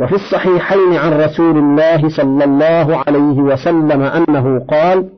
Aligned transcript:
وفي 0.00 0.14
الصحيحين 0.14 0.96
عن 0.96 1.20
رسول 1.20 1.58
الله 1.58 2.08
صلى 2.08 2.44
الله 2.44 2.96
عليه 3.06 3.40
وسلم 3.40 4.02
أنه 4.02 4.66
قال 4.70 5.08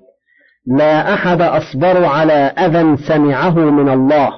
لا 0.66 1.14
أحد 1.14 1.42
أصبر 1.42 2.04
على 2.04 2.32
أذى 2.32 2.96
سمعه 2.96 3.58
من 3.58 3.88
الله 3.88 4.32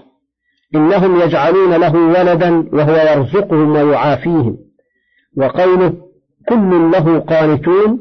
إنهم 0.74 1.20
يجعلون 1.20 1.74
له 1.74 1.94
ولدا 1.94 2.68
وهو 2.72 2.94
يرزقهم 2.94 3.70
ويعافيهم. 3.70 4.56
وقوله 5.36 5.92
كل 6.48 6.90
له 6.90 7.18
قانتون. 7.18 7.98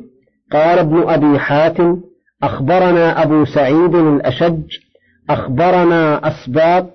قال 0.52 0.80
ابن 0.80 1.10
أبي 1.10 1.40
حاتم 1.40 2.02
أخبرنا 2.44 3.24
أبو 3.24 3.46
سعيد 3.46 3.96
الأشج 3.96 4.62
أخبرنا 5.30 6.28
أسباب 6.28 6.90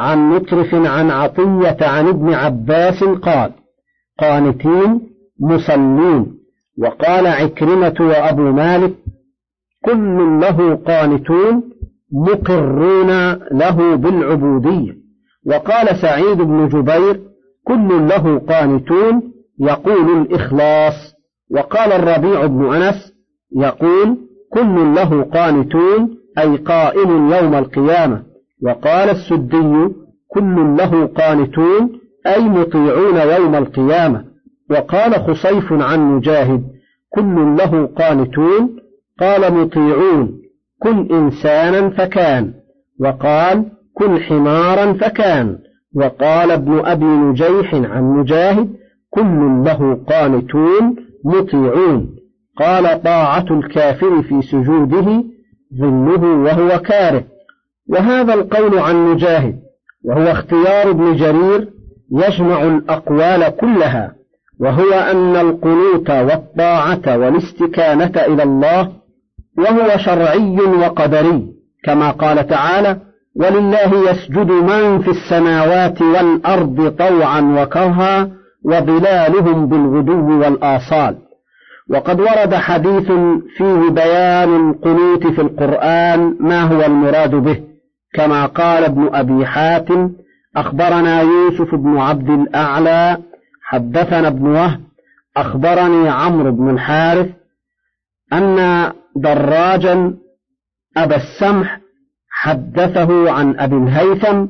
عن 0.00 0.30
مترف 0.30 0.74
عن 0.74 1.10
عطية 1.10 1.76
عن 1.80 2.08
ابن 2.08 2.34
عباس 2.34 3.04
قال 3.04 3.50
قانتين 4.18 5.00
مصلين. 5.40 6.34
وقال 6.78 7.26
عكرمة 7.26 7.94
وأبو 8.00 8.42
مالك 8.42 8.94
كل 9.84 10.40
له 10.40 10.74
قانتون 10.74 11.62
مقرون 12.12 13.32
له 13.52 13.94
بالعبودية. 13.94 14.92
وقال 15.46 15.96
سعيد 15.96 16.38
بن 16.38 16.68
جبير 16.68 17.20
كل 17.66 18.08
له 18.08 18.38
قانتون 18.38 19.22
يقول 19.60 20.20
الإخلاص. 20.20 21.14
وقال 21.50 21.92
الربيع 21.92 22.46
بن 22.46 22.74
أنس 22.74 23.12
يقول 23.56 24.18
كل 24.52 24.94
له 24.94 25.22
قانتون 25.22 26.16
أي 26.38 26.56
قائم 26.56 27.32
يوم 27.32 27.54
القيامة. 27.54 28.22
وقال 28.62 29.10
السدي 29.10 29.94
كل 30.28 30.76
له 30.76 31.06
قانتون 31.06 32.03
أي 32.26 32.42
مطيعون 32.42 33.16
يوم 33.16 33.54
القيامة. 33.54 34.24
وقال 34.70 35.14
خصيف 35.14 35.72
عن 35.72 36.00
مجاهد 36.00 36.64
كل 37.08 37.56
له 37.58 37.86
قانتون. 37.86 38.76
قال 39.20 39.54
مطيعون 39.54 40.38
كن 40.82 41.08
إنسانا 41.12 41.90
فكان. 41.90 42.54
وقال 43.00 43.64
كن 43.94 44.18
حمارا 44.18 44.92
فكان. 44.92 45.58
وقال 45.96 46.50
ابن 46.50 46.78
أبي 46.84 47.04
نجيح 47.04 47.74
عن 47.74 48.02
مجاهد 48.02 48.68
كل 49.10 49.62
له 49.64 50.04
قانتون 50.08 50.96
مطيعون. 51.24 52.14
قال 52.58 53.02
طاعة 53.02 53.46
الكافر 53.50 54.22
في 54.22 54.42
سجوده 54.42 55.24
ذله 55.80 56.24
وهو 56.24 56.78
كاره. 56.78 57.24
وهذا 57.88 58.34
القول 58.34 58.78
عن 58.78 59.12
مجاهد 59.12 59.60
وهو 60.04 60.22
اختيار 60.22 60.90
ابن 60.90 61.16
جرير 61.16 61.73
يجمع 62.12 62.62
الأقوال 62.62 63.56
كلها 63.56 64.12
وهو 64.60 64.92
أن 64.92 65.36
القنوت 65.36 66.10
والطاعة 66.10 67.18
والاستكانة 67.18 68.12
إلى 68.16 68.42
الله 68.42 68.92
وهو 69.58 69.96
شرعي 69.96 70.60
وقدري 70.60 71.46
كما 71.84 72.10
قال 72.10 72.46
تعالى 72.46 72.96
ولله 73.36 74.10
يسجد 74.10 74.50
من 74.50 74.98
في 75.02 75.10
السماوات 75.10 76.02
والأرض 76.02 76.94
طوعا 76.98 77.40
وكرها 77.40 78.30
وظلالهم 78.64 79.66
بالغدو 79.66 80.40
والآصال. 80.40 81.16
وقد 81.90 82.20
ورد 82.20 82.54
حديث 82.54 83.12
فيه 83.56 83.90
بيان 83.90 84.70
القنوت 84.70 85.26
في 85.26 85.40
القرآن 85.40 86.36
ما 86.40 86.62
هو 86.62 86.82
المراد 86.86 87.34
به؟ 87.34 87.60
كما 88.14 88.46
قال 88.46 88.84
ابن 88.84 89.10
أبي 89.14 89.46
حاتم 89.46 90.10
أخبرنا 90.56 91.20
يوسف 91.20 91.74
بن 91.74 91.98
عبد 91.98 92.30
الأعلى 92.30 93.18
حدثنا 93.62 94.28
ابن 94.28 94.46
وهب 94.46 94.80
أخبرني 95.36 96.08
عمرو 96.08 96.52
بن 96.52 96.70
الحارث 96.70 97.30
أن 98.32 98.92
دراجا 99.16 100.14
أبا 100.96 101.16
السمح 101.16 101.80
حدثه 102.30 103.30
عن 103.30 103.60
أبي 103.60 103.76
الهيثم 103.76 104.46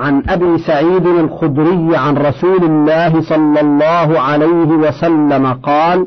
عن 0.00 0.22
أبي 0.28 0.58
سعيد 0.58 1.06
الخدري 1.06 1.96
عن 1.96 2.16
رسول 2.16 2.64
الله 2.64 3.20
صلى 3.20 3.60
الله 3.60 4.20
عليه 4.20 4.66
وسلم 4.66 5.52
قال 5.52 6.06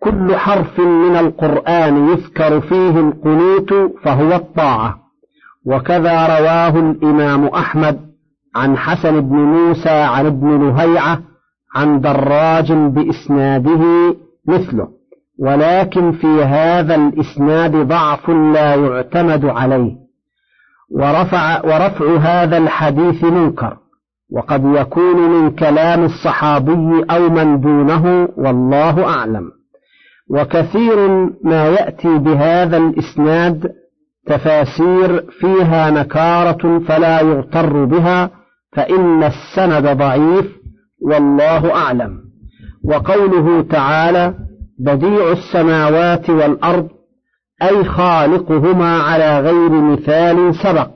كل 0.00 0.36
حرف 0.36 0.80
من 0.80 1.16
القرآن 1.16 2.08
يذكر 2.08 2.60
فيه 2.60 3.00
القنوت 3.00 3.72
فهو 4.04 4.32
الطاعة 4.32 4.98
وكذا 5.66 6.38
رواه 6.38 6.78
الإمام 6.78 7.46
أحمد 7.46 8.11
عن 8.54 8.76
حسن 8.76 9.20
بن 9.20 9.36
موسى 9.36 9.90
عن 9.90 10.26
ابن 10.26 10.68
لهيعة 10.68 11.20
عن 11.74 12.00
دراج 12.00 12.72
بإسناده 12.72 13.82
مثله. 14.48 14.88
ولكن 15.38 16.12
في 16.12 16.44
هذا 16.44 16.94
الإسناد 16.94 17.76
ضعف 17.76 18.30
لا 18.30 18.74
يعتمد 18.74 19.44
عليه. 19.44 19.92
ورفع, 20.90 21.64
ورفع 21.64 22.16
هذا 22.16 22.58
الحديث 22.58 23.24
منكر. 23.24 23.76
وقد 24.32 24.64
يكون 24.64 25.16
من 25.16 25.50
كلام 25.50 26.04
الصحابي 26.04 27.04
أو 27.10 27.28
من 27.28 27.60
دونه 27.60 28.28
والله 28.36 29.04
أعلم. 29.04 29.50
وكثير 30.30 31.08
ما 31.44 31.68
يأتي 31.68 32.18
بهذا 32.18 32.76
الإسناد 32.76 33.72
تفاسير 34.26 35.24
فيها 35.40 35.90
نكارة 35.90 36.78
فلا 36.78 37.20
يغتر 37.20 37.84
بها 37.84 38.30
فإن 38.72 39.22
السند 39.22 39.86
ضعيف 39.98 40.46
والله 41.02 41.74
أعلم. 41.74 42.22
وقوله 42.84 43.62
تعالى 43.62 44.34
بديع 44.78 45.32
السماوات 45.32 46.30
والأرض 46.30 46.88
أي 47.62 47.84
خالقهما 47.84 48.96
على 48.98 49.40
غير 49.40 49.70
مثال 49.70 50.54
سبق 50.54 50.90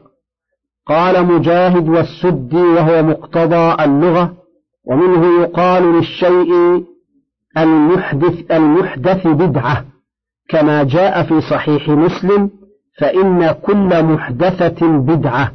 قال 0.87 1.26
مجاهد 1.26 1.88
والسدي 1.88 2.56
وهو 2.56 3.03
مقتضى 3.03 3.84
اللغة 3.84 4.37
ومنه 4.84 5.43
يقال 5.43 5.82
للشيء 5.82 6.84
المحدث 7.58 8.50
المحدث 8.50 9.26
بدعة 9.26 9.84
كما 10.48 10.82
جاء 10.82 11.22
في 11.22 11.41
صحيح 11.41 11.88
مسلم 11.88 12.50
فإن 12.98 13.53
كل 13.53 14.03
محدثة 14.04 14.98
بدعة 14.98 15.53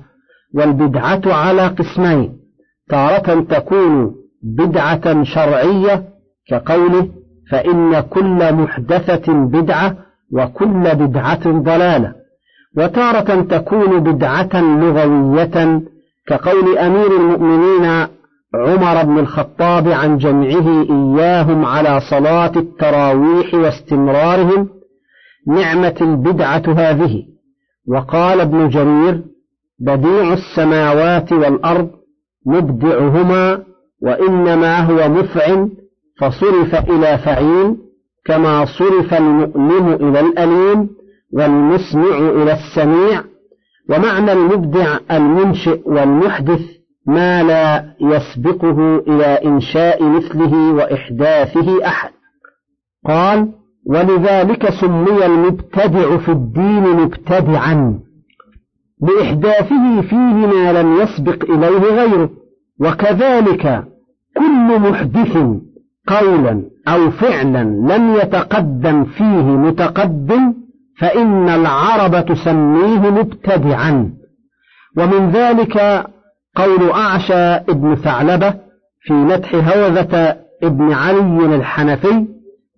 والبدعة 0.53 1.22
على 1.25 1.67
قسمين 1.67 2.38
تارة 2.89 3.41
تكون 3.41 4.16
بدعة 4.44 5.23
شرعية 5.23 6.03
كقوله 6.47 7.07
فإن 7.51 8.00
كل 8.00 8.53
محدثة 8.53 9.34
بدعة 9.34 9.97
وكل 10.34 10.95
بدعة 10.95 11.51
ضلالة 11.51 12.13
وتارة 12.78 13.41
تكون 13.41 14.00
بدعة 14.00 14.62
لغوية 14.62 15.81
كقول 16.28 16.78
أمير 16.78 17.18
المؤمنين 17.18 18.07
عمر 18.56 19.03
بن 19.03 19.19
الخطاب 19.19 19.88
عن 19.88 20.18
جمعه 20.18 20.83
إياهم 20.89 21.66
على 21.66 22.00
صلاة 22.09 22.51
التراويح 22.56 23.53
واستمرارهم 23.53 24.69
نعمة 25.47 25.95
البدعة 26.01 26.63
هذه 26.68 27.23
وقال 27.88 28.41
ابن 28.41 28.69
جرير 28.69 29.31
بديع 29.81 30.34
السماوات 30.34 31.31
والأرض 31.31 31.90
مبدعهما 32.46 33.64
وإنما 34.02 34.80
هو 34.80 35.09
مفع 35.09 35.66
فصرف 36.19 36.90
إلى 36.90 37.18
فعيل 37.18 37.75
كما 38.25 38.66
صرف 38.66 39.14
المؤلم 39.14 39.88
إلى 39.88 40.19
الأليم 40.19 40.90
والمسمع 41.34 42.18
إلى 42.18 42.53
السميع. 42.53 43.24
ومعنى 43.90 44.34
المبدع 44.34 44.97
المنشئ 45.12 45.81
والمحدث 45.86 46.62
ما 47.08 47.44
لا 47.44 47.94
يسبقه 48.02 48.98
إلى 49.08 49.25
إنشاء 49.25 50.03
مثله 50.03 50.74
وإحداثه 50.74 51.88
أحد. 51.88 52.12
قال 53.07 53.48
ولذلك 53.88 54.69
سمي 54.69 55.25
المبتدع 55.25 56.18
في 56.18 56.31
الدين 56.31 56.84
مبتدعا. 56.84 58.00
لإحداثه 59.01 60.01
فيه 60.01 60.18
ما 60.48 60.81
لم 60.81 61.01
يسبق 61.01 61.51
إليه 61.51 61.80
غيره. 61.80 62.30
وكذلك 62.80 63.83
كل 64.38 64.80
محدث 64.80 65.38
قولا 66.07 66.63
أو 66.88 67.12
فعلا 67.12 67.63
لم 67.63 68.15
يتقدم 68.15 69.03
فيه 69.06 69.44
متقدم 69.44 70.53
فإن 71.00 71.50
العرب 71.50 72.25
تسميه 72.25 73.09
مبتدعا. 73.09 74.13
ومن 74.98 75.31
ذلك 75.31 76.06
قول 76.56 76.89
أعشى 76.89 77.56
ابن 77.56 77.95
ثعلبة 77.95 78.53
في 79.01 79.13
مدح 79.13 79.56
هوذة 79.56 80.36
ابن 80.63 80.92
علي 80.92 81.56
الحنفي 81.56 82.27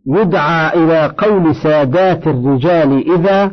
يدعى 0.08 0.84
إلى 0.84 1.14
قول 1.18 1.56
سادات 1.56 2.28
الرجال 2.28 3.14
إذا 3.14 3.52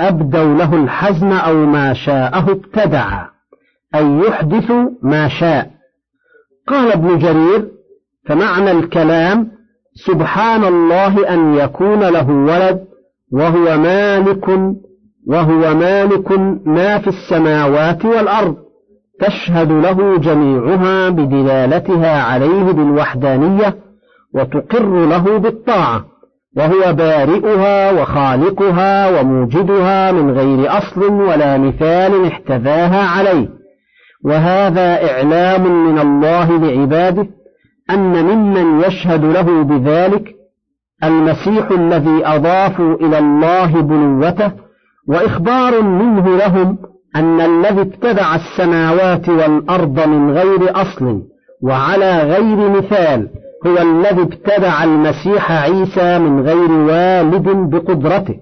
أبدوا 0.00 0.54
له 0.54 0.74
الحزن 0.74 1.32
أو 1.32 1.66
ما 1.66 1.94
شاءه 1.94 2.50
ابتدع 2.50 3.26
أي 3.94 4.18
يحدث 4.18 4.72
ما 5.02 5.28
شاء. 5.28 5.70
قال 6.68 6.92
ابن 6.92 7.18
جرير 7.18 7.68
فمعنى 8.26 8.70
الكلام 8.70 9.48
سبحان 10.06 10.64
الله 10.64 11.34
أن 11.34 11.54
يكون 11.54 12.00
له 12.00 12.30
ولد 12.30 12.84
وهو 13.32 13.78
مالك 13.78 14.48
وهو 15.26 15.74
مالك 15.74 16.32
ما 16.66 16.98
في 16.98 17.08
السماوات 17.08 18.04
والأرض 18.04 18.56
تشهد 19.20 19.72
له 19.72 20.18
جميعها 20.18 21.08
بدلالتها 21.08 22.22
عليه 22.22 22.62
بالوحدانية 22.62 23.76
وتقر 24.34 25.06
له 25.06 25.38
بالطاعة. 25.38 26.04
وهو 26.56 26.92
بارئها 26.92 27.92
وخالقها 27.92 29.20
وموجدها 29.20 30.12
من 30.12 30.30
غير 30.30 30.78
أصل 30.78 31.02
ولا 31.12 31.58
مثال 31.58 32.26
احتذاها 32.26 33.08
عليه. 33.08 33.48
وهذا 34.24 35.10
إعلام 35.10 35.86
من 35.86 35.98
الله 35.98 36.58
لعباده 36.58 37.26
أن 37.90 38.24
ممن 38.24 38.80
يشهد 38.80 39.24
له 39.24 39.62
بذلك 39.62 40.34
المسيح 41.04 41.70
الذي 41.70 42.26
أضافوا 42.26 42.94
إلى 42.94 43.18
الله 43.18 43.80
بنوته 43.80 44.52
وإخبار 45.08 45.82
منه 45.82 46.36
لهم 46.36 46.78
أن 47.16 47.40
الذي 47.40 47.80
ابتدع 47.80 48.34
السماوات 48.34 49.28
والأرض 49.28 50.08
من 50.08 50.30
غير 50.30 50.82
أصل 50.82 51.22
وعلى 51.62 52.22
غير 52.22 52.70
مثال 52.70 53.28
هو 53.66 53.78
الذي 53.78 54.22
ابتدع 54.22 54.84
المسيح 54.84 55.52
عيسى 55.52 56.18
من 56.18 56.40
غير 56.40 56.72
والد 56.72 57.48
بقدرته. 57.48 58.34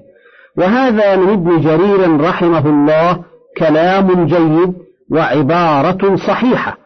وهذا 0.59 1.17
من 1.17 1.29
ابن 1.29 1.61
جرير 1.61 2.21
رحمه 2.21 2.67
الله 2.67 3.19
كلام 3.59 4.27
جيد 4.27 4.75
وعبارة 5.11 6.17
صحيحة. 6.17 6.77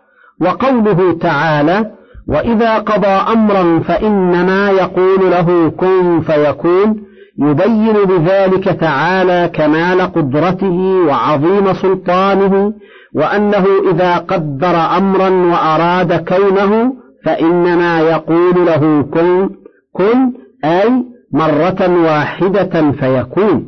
وقوله 0.40 1.18
تعالى 1.20 1.90
وإذا 2.28 2.78
قضى 2.78 3.06
أمرا 3.06 3.80
فإنما 3.80 4.70
يقول 4.70 5.30
له 5.30 5.70
كن 5.70 6.20
فيكون 6.20 7.06
يبين 7.38 7.94
بذلك 8.04 8.64
تعالى 8.64 9.50
كمال 9.54 10.00
قدرته 10.00 11.04
وعظيم 11.08 11.72
سلطانه 11.72 12.72
وأنه 13.14 13.66
إذا 13.90 14.16
قدر 14.16 14.76
أمرا 14.96 15.28
وأراد 15.28 16.24
كونه 16.28 16.92
فإنما 17.26 18.00
يقول 18.00 18.66
له 18.66 19.02
كن 19.02 19.50
كن 19.92 20.32
أي 20.64 21.04
مرة 21.32 22.04
واحدة 22.04 22.90
فيكون 22.90 23.66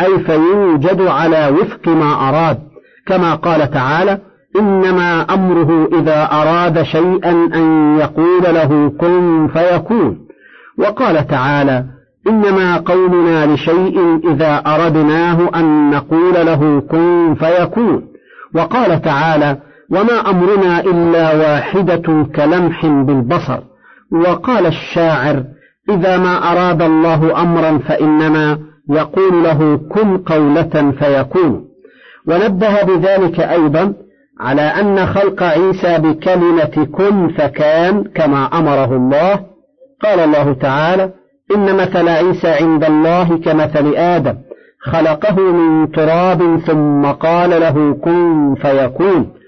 أي 0.00 0.18
فيوجد 0.18 1.00
على 1.00 1.48
وفق 1.48 1.88
ما 1.88 2.28
أراد. 2.28 2.58
كما 3.06 3.34
قال 3.34 3.70
تعالى 3.70 4.18
إنما 4.56 5.34
أمره 5.34 5.88
إذا 5.92 6.28
أراد 6.32 6.82
شيئا 6.82 7.30
أن 7.54 7.98
يقول 7.98 8.42
له 8.42 8.92
كن 8.98 9.48
فيكون. 9.48 10.18
وقال 10.78 11.26
تعالى 11.26 11.84
إنما 12.28 12.76
قولنا 12.76 13.54
لشيء 13.54 14.20
إذا 14.32 14.62
أردناه 14.66 15.50
أن 15.54 15.90
نقول 15.90 16.34
له 16.34 16.82
كن 16.90 17.34
فيكون. 17.34 18.02
وقال 18.54 19.02
تعالى 19.02 19.56
وما 19.90 20.30
أمرنا 20.30 20.80
إلا 20.80 21.34
واحدة 21.34 22.26
كلمح 22.36 22.86
بالبصر. 22.86 23.58
وقال 24.12 24.66
الشاعر 24.66 25.44
إذا 25.90 26.18
ما 26.18 26.52
أراد 26.52 26.82
الله 26.82 27.42
أمرا 27.42 27.78
فإنما 27.78 28.58
يقول 28.90 29.44
له 29.44 29.80
كن 29.90 30.18
قولة 30.18 30.92
فيكون. 30.98 31.64
ونبه 32.28 32.82
بذلك 32.82 33.40
أيضا 33.40 33.94
على 34.40 34.62
أن 34.62 35.06
خلق 35.06 35.42
عيسى 35.42 35.98
بكلمة 35.98 36.86
كن 36.92 37.28
فكان 37.28 38.04
كما 38.14 38.44
أمره 38.58 38.96
الله. 38.96 39.40
قال 40.02 40.20
الله 40.20 40.52
تعالى 40.52 41.10
إن 41.56 41.76
مثل 41.76 42.08
عيسى 42.08 42.48
عند 42.48 42.84
الله 42.84 43.38
كمثل 43.38 43.94
آدم 43.96 44.34
خلقه 44.82 45.40
من 45.40 45.92
تراب 45.92 46.60
ثم 46.66 47.06
قال 47.06 47.50
له 47.50 47.94
كن 48.04 48.54
فيكون. 48.54 49.39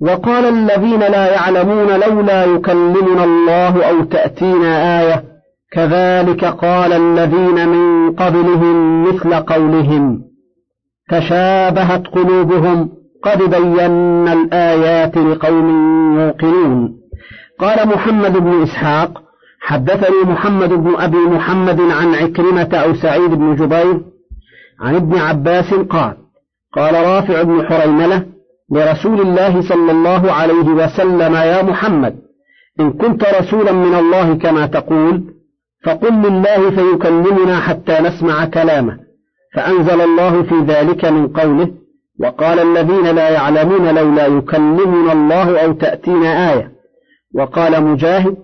وقال 0.00 0.44
الذين 0.44 1.00
لا 1.00 1.32
يعلمون 1.32 2.00
لولا 2.00 2.44
يكلمنا 2.44 3.24
الله 3.24 3.84
أو 3.84 4.04
تأتينا 4.04 5.00
آية 5.00 5.24
كذلك 5.72 6.44
قال 6.44 6.92
الذين 6.92 7.68
من 7.68 8.12
قبلهم 8.16 9.02
مثل 9.08 9.34
قولهم 9.34 10.20
تشابهت 11.10 12.06
قلوبهم 12.06 12.90
قد 13.22 13.42
بينا 13.42 14.32
الآيات 14.32 15.16
لقوم 15.16 15.68
يوقنون. 16.20 16.98
قال 17.60 17.88
محمد 17.88 18.32
بن 18.32 18.62
إسحاق 18.62 19.22
حدثني 19.60 20.32
محمد 20.32 20.68
بن 20.68 20.94
أبي 20.98 21.16
محمد 21.16 21.80
عن 21.80 22.14
عكرمة 22.14 22.68
أو 22.74 22.94
سعيد 22.94 23.30
بن 23.30 23.56
جبير 23.56 24.00
عن 24.80 24.94
ابن 24.94 25.18
عباس 25.18 25.74
قال 25.74 26.16
قال 26.74 26.94
رافع 26.94 27.42
بن 27.42 27.66
حريملة 27.66 28.37
لرسول 28.70 29.20
الله 29.20 29.60
صلى 29.60 29.90
الله 29.92 30.32
عليه 30.32 30.68
وسلم 30.68 31.34
يا 31.34 31.62
محمد. 31.62 32.18
إن 32.80 32.92
كنت 32.92 33.24
رسولا 33.24 33.72
من 33.72 33.94
الله 33.94 34.34
كما 34.34 34.66
تقول 34.66 35.34
فقل 35.84 36.12
لله 36.12 36.70
فيكلمنا 36.70 37.60
حتى 37.60 37.98
نسمع 38.00 38.44
كلامه. 38.44 38.98
فأنزل 39.54 40.00
الله 40.00 40.42
في 40.42 40.54
ذلك 40.54 41.04
من 41.04 41.28
قوله 41.28 41.70
وقال 42.20 42.58
الذين 42.58 43.06
لا 43.14 43.28
يعلمون 43.28 43.94
لولا 43.94 44.26
يكلمنا 44.26 45.12
الله 45.12 45.64
أو 45.64 45.72
تأتينا 45.72 46.52
آية. 46.52 46.72
وقال 47.34 47.84
مجاهد 47.84 48.36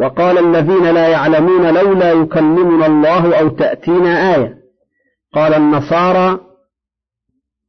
وقال 0.00 0.38
الذين 0.38 0.90
لا 0.90 1.08
يعلمون 1.08 1.74
لولا 1.74 2.12
يكلمنا 2.12 2.86
الله 2.86 3.40
أو 3.40 3.48
تأتينا 3.48 4.34
آية. 4.34 4.54
قال 5.34 5.54
النصارى 5.54 6.40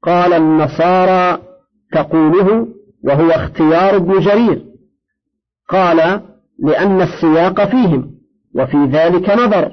قال 0.04 0.34
النصارى 0.34 1.49
تقوله 1.92 2.68
وهو 3.04 3.30
اختيار 3.30 3.96
ابن 3.96 4.20
جرير. 4.20 4.66
قال 5.70 6.22
لأن 6.60 7.02
السياق 7.02 7.66
فيهم 7.66 8.12
وفي 8.56 8.78
ذلك 8.86 9.30
نظر 9.30 9.72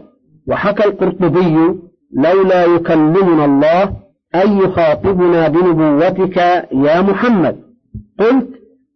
وحكى 0.48 0.84
القرطبي 0.84 1.56
لولا 2.12 2.64
يكلمنا 2.64 3.44
الله 3.44 3.96
أي 4.34 4.58
يخاطبنا 4.58 5.48
بنبوتك 5.48 6.36
يا 6.72 7.00
محمد. 7.00 7.56
قلت 8.19 8.48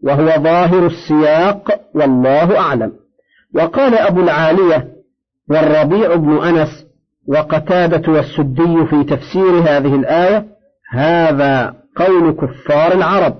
وهو 0.02 0.26
ظاهر 0.26 0.86
السياق 0.86 1.80
والله 1.94 2.58
أعلم. 2.58 2.92
وقال 3.54 3.94
أبو 3.94 4.20
العالية 4.20 4.88
والربيع 5.50 6.14
بن 6.14 6.38
أنس 6.38 6.86
وقتادة 7.28 8.12
والسدي 8.12 8.86
في 8.86 9.04
تفسير 9.04 9.50
هذه 9.50 9.94
الآية 9.94 10.46
هذا 10.90 11.79
قول 11.96 12.32
كفار 12.32 12.92
العرب. 12.92 13.34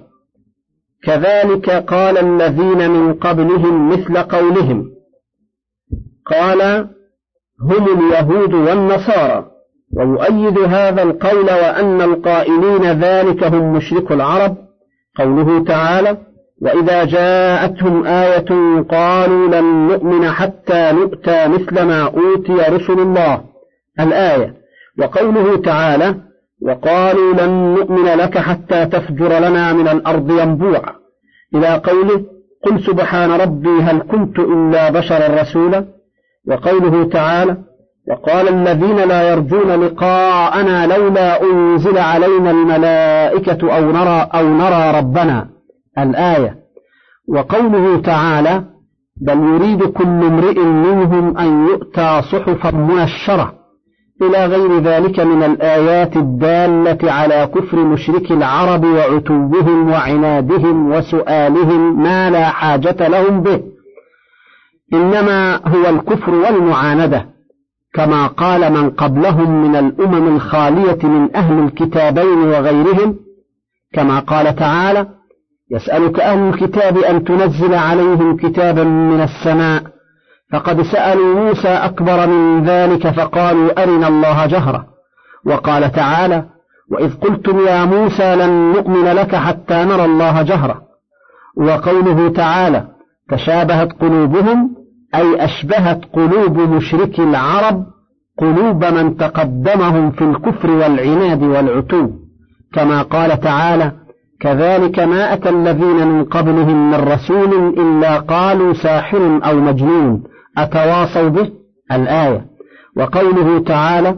كذلك 1.04 1.70
قال 1.70 2.18
الذين 2.18 2.90
من 2.90 3.14
قبلهم 3.14 3.88
مثل 3.88 4.18
قولهم. 4.18 4.90
قال 6.26 6.88
هم 7.70 7.98
اليهود 7.98 8.54
والنصارى. 8.54 9.46
ويؤيد 9.96 10.58
هذا 10.58 11.02
القول 11.02 11.44
وأن 11.44 12.00
القائلين 12.00 12.84
ذلك 12.84 13.44
هم 13.44 13.72
مشرك 13.72 14.12
العرب. 14.12 14.56
قوله 15.18 15.64
تعالى 15.64 16.16
وإذا 16.62 17.04
جاءتهم 17.04 18.06
آية 18.06 18.80
قالوا 18.82 19.48
لن 19.48 19.88
نؤمن 19.88 20.30
حتى 20.30 20.92
نؤتى 20.92 21.48
مثل 21.48 21.82
ما 21.82 22.02
أوتي 22.02 22.52
رسل 22.52 23.00
الله. 23.00 23.44
الآية. 24.00 24.54
وقوله 24.98 25.56
تعالى 25.56 26.29
وقالوا 26.62 27.32
لن 27.32 27.50
نؤمن 27.50 28.04
لك 28.04 28.38
حتى 28.38 28.86
تفجر 28.86 29.38
لنا 29.38 29.72
من 29.72 29.88
الأرض 29.88 30.30
ينبوعا. 30.30 30.92
إلى 31.54 31.68
قوله 31.84 32.24
قل 32.66 32.80
سبحان 32.80 33.30
ربي 33.30 33.82
هل 33.82 33.98
كنت 34.00 34.38
إلا 34.38 34.90
بشرا 34.90 35.40
رسولا. 35.42 35.84
وقوله 36.48 37.08
تعالى 37.08 37.56
وقال 38.10 38.48
الذين 38.48 38.96
لا 38.96 39.30
يرجون 39.30 39.84
لقاءنا 39.84 40.86
لولا 40.86 41.42
أنزل 41.42 41.98
علينا 41.98 42.50
الملائكة 42.50 43.76
أو 43.76 43.92
نرى 43.92 44.28
أو 44.34 44.48
نرى 44.48 44.98
ربنا 44.98 45.48
الآية. 45.98 46.60
وقوله 47.28 48.00
تعالى 48.00 48.64
بل 49.20 49.38
يريد 49.38 49.82
كل 49.84 50.04
امرئ 50.04 50.60
منهم 50.60 51.38
أن 51.38 51.66
يؤتى 51.66 52.22
صحفا 52.32 52.70
منشرة 52.70 53.59
إلى 54.22 54.46
غير 54.46 54.78
ذلك 54.78 55.20
من 55.20 55.42
الآيات 55.42 56.16
الدالة 56.16 57.12
على 57.12 57.48
كفر 57.54 57.76
مشرك 57.76 58.32
العرب 58.32 58.84
وعتوهم 58.84 59.90
وعنادهم 59.90 60.92
وسؤالهم 60.92 62.02
ما 62.02 62.30
لا 62.30 62.48
حاجة 62.48 63.08
لهم 63.08 63.42
به. 63.42 63.60
إنما 64.94 65.60
هو 65.68 65.88
الكفر 65.88 66.34
والمعاندة 66.34 67.26
كما 67.94 68.26
قال 68.26 68.72
من 68.72 68.90
قبلهم 68.90 69.64
من 69.64 69.76
الأمم 69.76 70.36
الخالية 70.36 70.98
من 71.02 71.36
أهل 71.36 71.58
الكتابين 71.58 72.38
وغيرهم 72.38 73.16
كما 73.92 74.18
قال 74.18 74.56
تعالى 74.56 75.06
يسألك 75.70 76.20
أهل 76.20 76.48
الكتاب 76.48 76.98
أن 76.98 77.24
تنزل 77.24 77.74
عليهم 77.74 78.36
كتابا 78.36 78.84
من 78.84 79.20
السماء 79.20 79.82
فقد 80.52 80.82
سألوا 80.82 81.34
موسى 81.34 81.68
أكبر 81.68 82.26
من 82.26 82.64
ذلك 82.64 83.08
فقالوا 83.08 83.82
أرنا 83.82 84.08
الله 84.08 84.46
جهرة. 84.46 84.86
وقال 85.46 85.92
تعالى 85.92 86.44
وإذ 86.90 87.14
قلتم 87.14 87.58
يا 87.66 87.84
موسى 87.84 88.36
لن 88.36 88.72
نؤمن 88.72 89.04
لك 89.04 89.34
حتى 89.34 89.74
نرى 89.74 90.04
الله 90.04 90.42
جهرة. 90.42 90.82
وقوله 91.56 92.28
تعالى 92.28 92.86
تشابهت 93.30 93.92
قلوبهم 94.00 94.70
أي 95.14 95.44
أشبهت 95.44 96.00
قلوب 96.12 96.58
مشركي 96.58 97.22
العرب 97.22 97.84
قلوب 98.38 98.84
من 98.84 99.16
تقدمهم 99.16 100.10
في 100.10 100.24
الكفر 100.24 100.70
والعناد 100.70 101.42
والعتو. 101.42 102.10
كما 102.74 103.02
قال 103.02 103.40
تعالى 103.40 103.92
كذلك 104.40 104.98
ما 104.98 105.34
أتى 105.34 105.48
الذين 105.48 106.06
من 106.06 106.24
قبلهم 106.24 106.90
من 106.90 107.08
رسول 107.08 107.74
إلا 107.78 108.18
قالوا 108.18 108.72
ساحر 108.72 109.40
أو 109.44 109.56
مجنون. 109.60 110.29
أتواصوا 110.58 111.28
به؟ 111.28 111.50
الآية. 111.92 112.46
وقوله 112.96 113.64
تعالى 113.64 114.14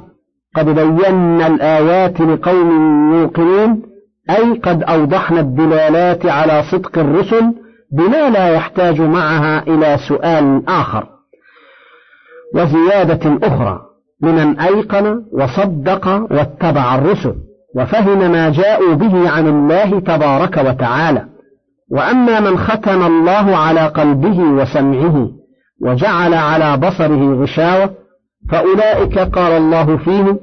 قد 0.56 0.66
بينا 0.66 1.46
الآيات 1.46 2.20
لقوم 2.20 3.14
يوقنون 3.14 3.82
أي 4.30 4.58
قد 4.58 4.82
أوضحنا 4.82 5.40
الدلالات 5.40 6.26
على 6.26 6.62
صدق 6.62 6.98
الرسل 6.98 7.54
بما 7.92 8.30
لا 8.30 8.48
يحتاج 8.48 9.00
معها 9.00 9.62
إلى 9.62 9.98
سؤال 10.08 10.62
آخر. 10.68 11.06
وزيادة 12.54 13.38
أخرى 13.42 13.80
لمن 14.22 14.58
أيقن 14.58 15.22
وصدق 15.32 16.08
واتبع 16.08 16.94
الرسل 16.94 17.34
وفهم 17.76 18.32
ما 18.32 18.48
جاءوا 18.50 18.94
به 18.94 19.30
عن 19.30 19.48
الله 19.48 20.00
تبارك 20.00 20.56
وتعالى. 20.56 21.24
وأما 21.90 22.40
من 22.40 22.58
ختم 22.58 23.06
الله 23.06 23.56
على 23.56 23.80
قلبه 23.80 24.38
وسمعه 24.40 25.41
وجعل 25.82 26.34
على 26.34 26.76
بصره 26.76 27.42
غشاوة 27.42 27.90
فأولئك 28.50 29.18
قال 29.18 29.52
الله 29.52 29.96
فيهم 29.96 30.38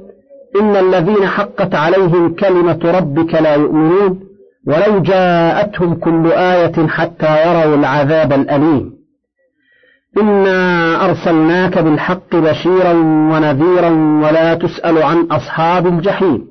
إن 0.61 0.75
الذين 0.75 1.27
حقت 1.27 1.75
عليهم 1.75 2.35
كلمة 2.35 2.79
ربك 2.83 3.33
لا 3.33 3.55
يؤمنون 3.55 4.19
ولو 4.67 4.99
جاءتهم 4.99 5.95
كل 5.95 6.31
آية 6.31 6.87
حتى 6.87 7.41
يروا 7.47 7.75
العذاب 7.75 8.33
الأليم. 8.33 8.99
إنا 10.17 11.05
أرسلناك 11.05 11.77
بالحق 11.79 12.35
بشيرا 12.35 12.93
ونذيرا 13.31 13.89
ولا 14.23 14.53
تسأل 14.53 15.03
عن 15.03 15.25
أصحاب 15.31 15.87
الجحيم. 15.87 16.47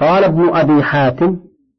قال 0.00 0.24
ابن 0.24 0.48
أبي 0.54 0.82
حاتم 0.82 1.36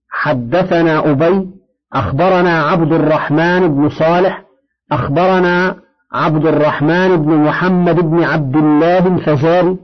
حدثنا 0.09 1.11
أبي 1.11 1.47
أخبرنا 1.93 2.63
عبد 2.63 2.93
الرحمن 2.93 3.67
بن 3.67 3.89
صالح 3.89 4.43
أخبرنا 4.91 5.75
عبد 6.13 6.45
الرحمن 6.45 7.15
بن 7.15 7.33
محمد 7.35 7.95
بن 7.95 8.23
عبد 8.23 8.55
الله 8.55 9.07
الفزاري 9.07 9.77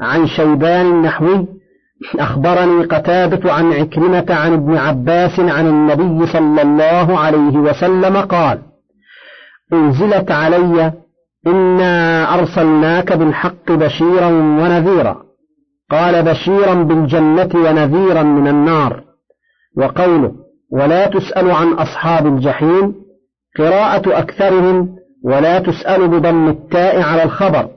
عن 0.00 0.26
شيبان 0.26 0.86
النحوي 0.86 1.46
أخبرني 2.18 2.84
قتادة 2.84 3.52
عن 3.52 3.72
عكرمة 3.72 4.26
عن 4.30 4.52
ابن 4.52 4.76
عباس 4.76 5.40
عن 5.40 5.66
النبي 5.66 6.26
صلى 6.26 6.62
الله 6.62 7.18
عليه 7.18 7.56
وسلم 7.56 8.16
قال 8.16 8.58
أنزلت 9.72 10.30
علي 10.30 10.92
إنا 11.46 12.34
أرسلناك 12.34 13.12
بالحق 13.12 13.72
بشيرا 13.72 14.26
ونذيرا 14.26 15.22
قال 15.90 16.22
بشيرا 16.22 16.74
بالجنة 16.74 17.50
ونذيرا 17.54 18.22
من 18.22 18.48
النار 18.48 19.02
وقوله 19.76 20.32
ولا 20.72 21.06
تسأل 21.06 21.50
عن 21.50 21.72
أصحاب 21.72 22.26
الجحيم 22.26 22.94
قراءة 23.58 24.18
أكثرهم 24.18 25.01
ولا 25.24 25.58
تسأل 25.58 26.08
بضم 26.08 26.48
التاء 26.48 27.00
على 27.00 27.22
الخبر. 27.22 27.68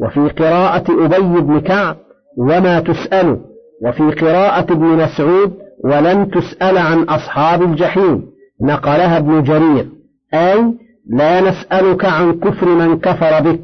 وفي 0.00 0.20
قراءة 0.20 1.04
أبي 1.04 1.40
بن 1.40 1.60
كعب 1.60 1.96
وما 2.38 2.80
تسأل. 2.80 3.40
وفي 3.86 4.02
قراءة 4.02 4.72
ابن 4.72 4.86
مسعود 4.86 5.54
ولن 5.84 6.30
تسأل 6.30 6.78
عن 6.78 7.02
أصحاب 7.02 7.62
الجحيم. 7.62 8.22
نقلها 8.62 9.18
ابن 9.18 9.42
جرير. 9.42 9.88
أي 10.34 10.74
لا 11.10 11.40
نسألك 11.40 12.04
عن 12.04 12.32
كفر 12.32 12.66
من 12.66 12.98
كفر 12.98 13.40
بك. 13.40 13.60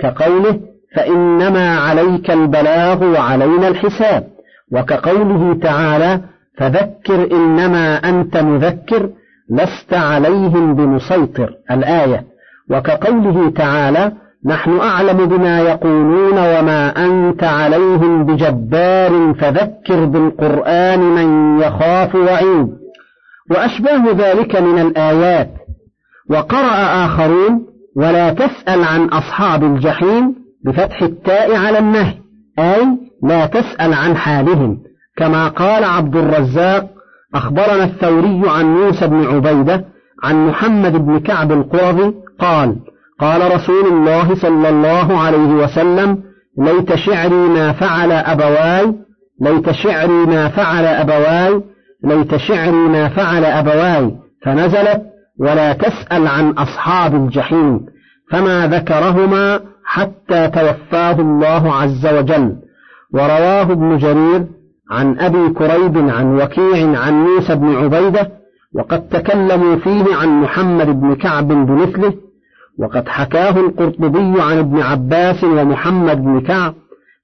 كقوله 0.00 0.60
فإنما 0.96 1.78
عليك 1.78 2.30
البلاغ 2.30 3.04
وعلينا 3.04 3.68
الحساب. 3.68 4.26
وكقوله 4.72 5.58
تعالى 5.62 6.20
فذكر 6.58 7.32
إنما 7.32 7.96
أنت 7.96 8.36
مذكر 8.36 9.10
لست 9.50 9.94
عليهم 9.94 10.74
بمسيطر. 10.74 11.54
الآية. 11.70 12.33
وكقوله 12.70 13.50
تعالى 13.50 14.12
نحن 14.46 14.78
أعلم 14.78 15.26
بما 15.26 15.60
يقولون 15.60 16.38
وما 16.38 17.06
أنت 17.06 17.44
عليهم 17.44 18.24
بجبار 18.24 19.34
فذكر 19.34 20.04
بالقرآن 20.04 21.00
من 21.00 21.58
يخاف 21.60 22.14
وعيد. 22.14 22.68
وأشباه 23.50 24.12
ذلك 24.12 24.56
من 24.56 24.78
الآيات. 24.78 25.50
وقرأ 26.30 27.04
آخرون 27.04 27.66
ولا 27.96 28.30
تسأل 28.30 28.84
عن 28.84 29.08
أصحاب 29.08 29.64
الجحيم 29.64 30.34
بفتح 30.64 31.02
التاء 31.02 31.56
على 31.56 31.78
النهي 31.78 32.14
أي 32.58 32.86
لا 33.22 33.46
تسأل 33.46 33.92
عن 33.92 34.16
حالهم. 34.16 34.78
كما 35.16 35.48
قال 35.48 35.84
عبد 35.84 36.16
الرزاق 36.16 36.90
أخبرنا 37.34 37.84
الثوري 37.84 38.42
عن 38.46 38.64
موسى 38.64 39.06
بن 39.06 39.24
عبيدة 39.26 39.84
عن 40.24 40.46
محمد 40.46 40.92
بن 40.92 41.20
كعب 41.20 41.52
القرظي 41.52 42.14
قال 42.38 42.76
قال 43.20 43.54
رسول 43.54 43.86
الله 43.86 44.34
صلى 44.34 44.68
الله 44.68 45.18
عليه 45.18 45.48
وسلم 45.64 46.22
ليت 46.58 46.94
شعري 46.94 47.48
ما 47.48 47.72
فعل 47.72 48.12
أبواي 48.12 48.94
ليت 49.40 49.70
شعري 49.70 50.26
ما 50.26 50.48
فعل 50.48 50.84
أبواي 50.84 51.62
ليت 52.04 52.36
شعري 52.36 52.88
ما 52.88 53.08
فعل 53.08 53.44
أبواي 53.44 54.16
فنزلت 54.44 55.02
ولا 55.40 55.72
تسأل 55.72 56.26
عن 56.26 56.50
أصحاب 56.50 57.14
الجحيم 57.14 57.80
فما 58.30 58.66
ذكرهما 58.66 59.60
حتى 59.84 60.48
توفاه 60.48 61.20
الله 61.20 61.74
عز 61.74 62.06
وجل. 62.06 62.56
ورواه 63.14 63.62
ابن 63.62 63.96
جرير 63.96 64.46
عن 64.90 65.18
أبي 65.18 65.48
كريب 65.48 66.08
عن 66.10 66.40
وكيع 66.40 67.00
عن 67.00 67.24
موسى 67.24 67.54
بن 67.54 67.74
عبيدة 67.76 68.30
وقد 68.74 69.08
تكلموا 69.08 69.76
فيه 69.76 70.04
عن 70.14 70.40
محمد 70.40 71.00
بن 71.00 71.14
كعب 71.14 71.48
بمثله 71.48 72.14
وقد 72.78 73.08
حكاه 73.08 73.60
القرطبي 73.60 74.42
عن 74.42 74.58
ابن 74.58 74.80
عباس 74.80 75.44
ومحمد 75.44 76.24
بن 76.24 76.40
كعب. 76.40 76.74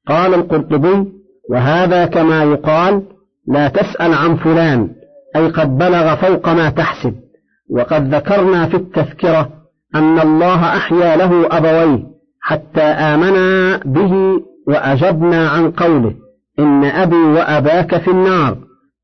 قال 0.08 0.34
القرطبي 0.34 1.12
وهذا 1.50 2.06
كما 2.06 2.44
يقال 2.44 3.02
لا 3.48 3.68
تسأل 3.68 4.14
عن 4.14 4.36
فلان 4.36 4.88
أي 5.36 5.48
قد 5.48 5.78
بلغ 5.78 6.14
فوق 6.14 6.48
ما 6.48 6.70
تحسب. 6.70 7.14
وقد 7.70 8.14
ذكرنا 8.14 8.66
في 8.66 8.76
التذكرة 8.76 9.48
أن 9.94 10.18
الله 10.18 10.76
أحيا 10.76 11.16
له 11.16 11.48
أبويه 11.50 12.02
حتى 12.40 12.82
آمنا 12.82 13.76
به 13.84 14.40
وأجبنا 14.68 15.48
عن 15.48 15.70
قوله 15.70 16.14
إن 16.58 16.84
أبي 16.84 17.16
وأباك 17.16 17.96
في 17.96 18.10
النار. 18.10 18.56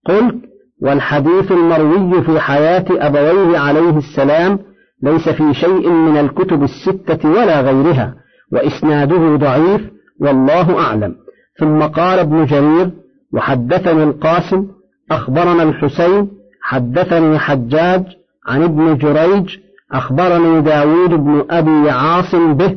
قلت 0.06 0.36
والحديث 0.82 1.52
المروي 1.52 2.22
في 2.22 2.40
حياة 2.40 2.84
أبويه 2.90 3.58
عليه 3.58 3.98
السلام 3.98 4.58
ليس 5.02 5.28
في 5.28 5.54
شيء 5.54 5.90
من 5.90 6.16
الكتب 6.16 6.62
الستة 6.62 7.30
ولا 7.30 7.60
غيرها 7.60 8.14
وإسناده 8.52 9.36
ضعيف 9.36 9.80
والله 10.20 10.78
أعلم. 10.78 11.14
ثم 11.58 11.82
قال 11.82 12.18
ابن 12.18 12.44
جرير 12.44 12.90
وحدثني 13.32 14.02
القاسم 14.02 14.66
أخبرنا 15.10 15.62
الحسين 15.62 16.28
حدثني 16.62 17.38
حجاج 17.38 18.02
عن 18.48 18.62
ابن 18.62 18.96
جريج 18.96 19.56
أخبرني 19.92 20.60
داود 20.60 21.10
بن 21.10 21.44
أبي 21.50 21.90
عاصم 21.90 22.54
به 22.54 22.76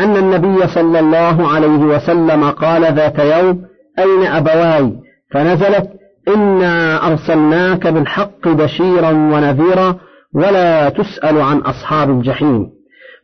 أن 0.00 0.16
النبي 0.16 0.66
صلى 0.66 1.00
الله 1.00 1.48
عليه 1.48 1.78
وسلم 1.78 2.50
قال 2.50 2.94
ذات 2.94 3.18
يوم 3.18 3.62
أين 3.98 4.26
أبواي؟ 4.26 4.92
فنزلت 5.30 5.90
إنا 6.28 7.06
أرسلناك 7.06 7.86
بالحق 7.86 8.48
بشيرا 8.48 9.10
ونذيرا 9.10 9.96
ولا 10.34 10.88
تسأل 10.88 11.40
عن 11.40 11.58
أصحاب 11.58 12.10
الجحيم 12.10 12.70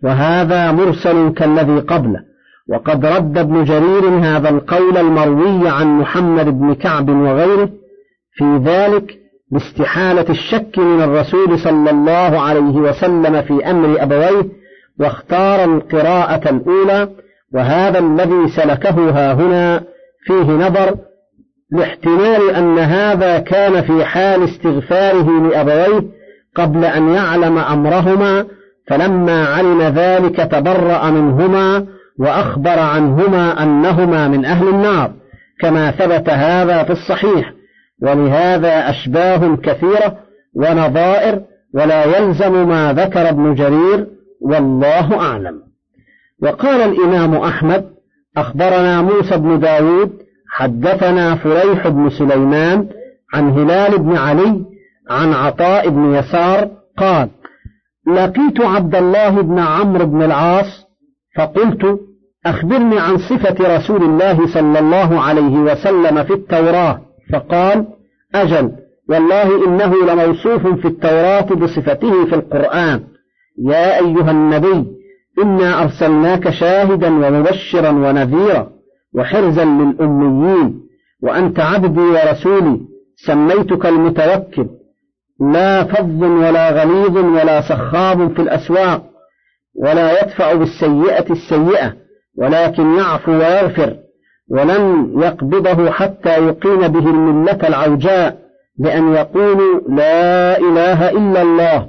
وهذا 0.03 0.73
مرسل 0.73 1.33
كالذي 1.33 1.81
قبله. 1.81 2.21
وقد 2.69 3.07
رد 3.07 3.39
ابن 3.39 3.65
جرير 3.65 4.09
هذا 4.09 4.49
القول 4.49 4.97
المروي 4.97 5.69
عن 5.69 5.99
محمد 5.99 6.59
بن 6.59 6.75
كعب 6.75 7.09
وغيره 7.09 7.71
في 8.33 8.57
ذلك 8.65 9.19
باستحالة 9.51 10.31
الشك 10.31 10.79
من 10.79 11.03
الرسول 11.03 11.59
صلى 11.59 11.91
الله 11.91 12.41
عليه 12.41 12.77
وسلم 12.77 13.43
في 13.43 13.71
أمر 13.71 14.03
أبويه 14.03 14.49
واختار 15.01 15.65
القراءة 15.65 16.51
الأولى 16.51 17.09
وهذا 17.55 17.99
الذي 17.99 18.49
سلكه 18.49 19.11
ها 19.11 19.33
هنا 19.33 19.83
فيه 20.27 20.53
نظر 20.53 20.97
لاحتمال 21.73 22.51
أن 22.51 22.79
هذا 22.79 23.39
كان 23.39 23.83
في 23.83 24.05
حال 24.05 24.45
استغفاره 24.45 25.49
لأبويه 25.49 26.16
قبل 26.57 26.85
أن 26.85 27.09
يعلم 27.09 27.59
أمرهما 27.59 28.47
فلما 28.89 29.45
علم 29.45 29.83
ذلك 29.83 30.37
تبرأ 30.37 31.11
منهما 31.11 31.87
وأخبر 32.19 32.79
عنهما 32.79 33.63
أنهما 33.63 34.29
من 34.29 34.45
أهل 34.45 34.69
النار 34.69 35.13
كما 35.61 35.91
ثبت 35.91 36.29
هذا 36.29 36.83
في 36.83 36.93
الصحيح. 36.93 37.53
ولهذا 38.03 38.91
أشباه 38.91 39.57
كثيرة 39.57 40.17
ونظائر 40.55 41.43
ولا 41.75 42.19
يلزم 42.19 42.69
ما 42.69 42.93
ذكر 42.93 43.29
ابن 43.29 43.55
جرير 43.55 44.07
والله 44.41 45.21
أعلم. 45.21 45.61
وقال 46.43 46.81
الإمام 46.81 47.35
أحمد 47.35 47.85
أخبرنا 48.37 49.03
موسى 49.03 49.37
بن 49.37 49.61
داود 49.61 50.13
حدثنا 50.51 51.35
فريح 51.35 51.89
بن 51.89 52.11
سليمان 52.11 52.89
عن 53.35 53.51
هلال 53.51 53.99
بن 53.99 54.17
علي 54.17 54.65
عن 55.11 55.33
عطاء 55.33 55.89
بن 55.89 56.15
يسار 56.15 56.71
قال 56.99 57.29
لقيت 58.07 58.61
عبد 58.61 58.95
الله 58.95 59.41
بن 59.41 59.59
عمرو 59.59 60.07
بن 60.07 60.23
العاص 60.23 60.87
فقلت 61.37 62.01
أخبرني 62.47 62.99
عن 62.99 63.19
صفة 63.19 63.77
رسول 63.77 64.03
الله 64.03 64.47
صلى 64.47 64.79
الله 64.79 65.21
عليه 65.21 65.57
وسلم 65.59 66.25
في 66.25 66.33
التوراة. 66.33 67.01
فقال 67.33 67.87
أجل 68.35 68.73
والله 69.09 69.67
إنه 69.67 69.95
لموصوف 70.07 70.67
في 70.67 70.89
التوراة 70.89 71.41
بصفته 71.41 72.25
في 72.25 72.35
القرآن. 72.35 73.01
يا 73.59 73.99
أيها 73.99 74.31
النبي 74.31 74.87
إنا 75.43 75.83
أرسلناك 75.83 76.51
شاهدا 76.51 77.09
ومبشرا 77.09 77.91
ونذيرا 77.91 78.71
وحرزا 79.15 79.65
للأميين 79.65 80.81
وأنت 81.23 81.61
عبدي 81.61 82.01
ورسولي 82.01 82.81
سميتك 83.27 83.87
المتوكل 83.87 84.67
لا 85.41 85.85
فظ 85.85 86.23
ولا 86.23 86.71
غليظ 86.71 87.17
ولا 87.17 87.61
سخاب 87.61 88.33
في 88.35 88.43
الأسواق 88.43 89.03
ولا 89.83 90.23
يدفع 90.23 90.53
بالسيئة 90.55 91.33
السيئة 91.33 91.93
ولكن 92.39 92.99
يعفو 92.99 93.33
ويغفر 93.33 93.97
ولن 94.51 95.13
يقبضه 95.17 95.91
حتى 95.91 96.47
يقيم 96.47 96.89
به 96.89 97.11
الملة 97.11 97.59
العوجاء 97.69 98.39
بأن 98.79 99.15
يقولوا 99.15 99.81
لا 99.89 100.59
إله 100.59 101.11
إلا 101.11 101.43
الله 101.43 101.87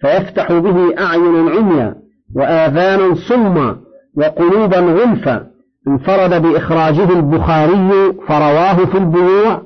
فيفتح 0.00 0.52
به 0.52 0.94
أعين 0.98 1.48
عميا 1.48 1.94
وآذانا 2.36 3.14
صما 3.28 3.76
وقلوبا 4.16 4.78
غلفا 4.78 5.46
انفرد 5.88 6.42
بإخراجه 6.42 7.12
البخاري 7.12 8.12
فرواه 8.28 8.84
في 8.84 8.98
البيوع 8.98 9.62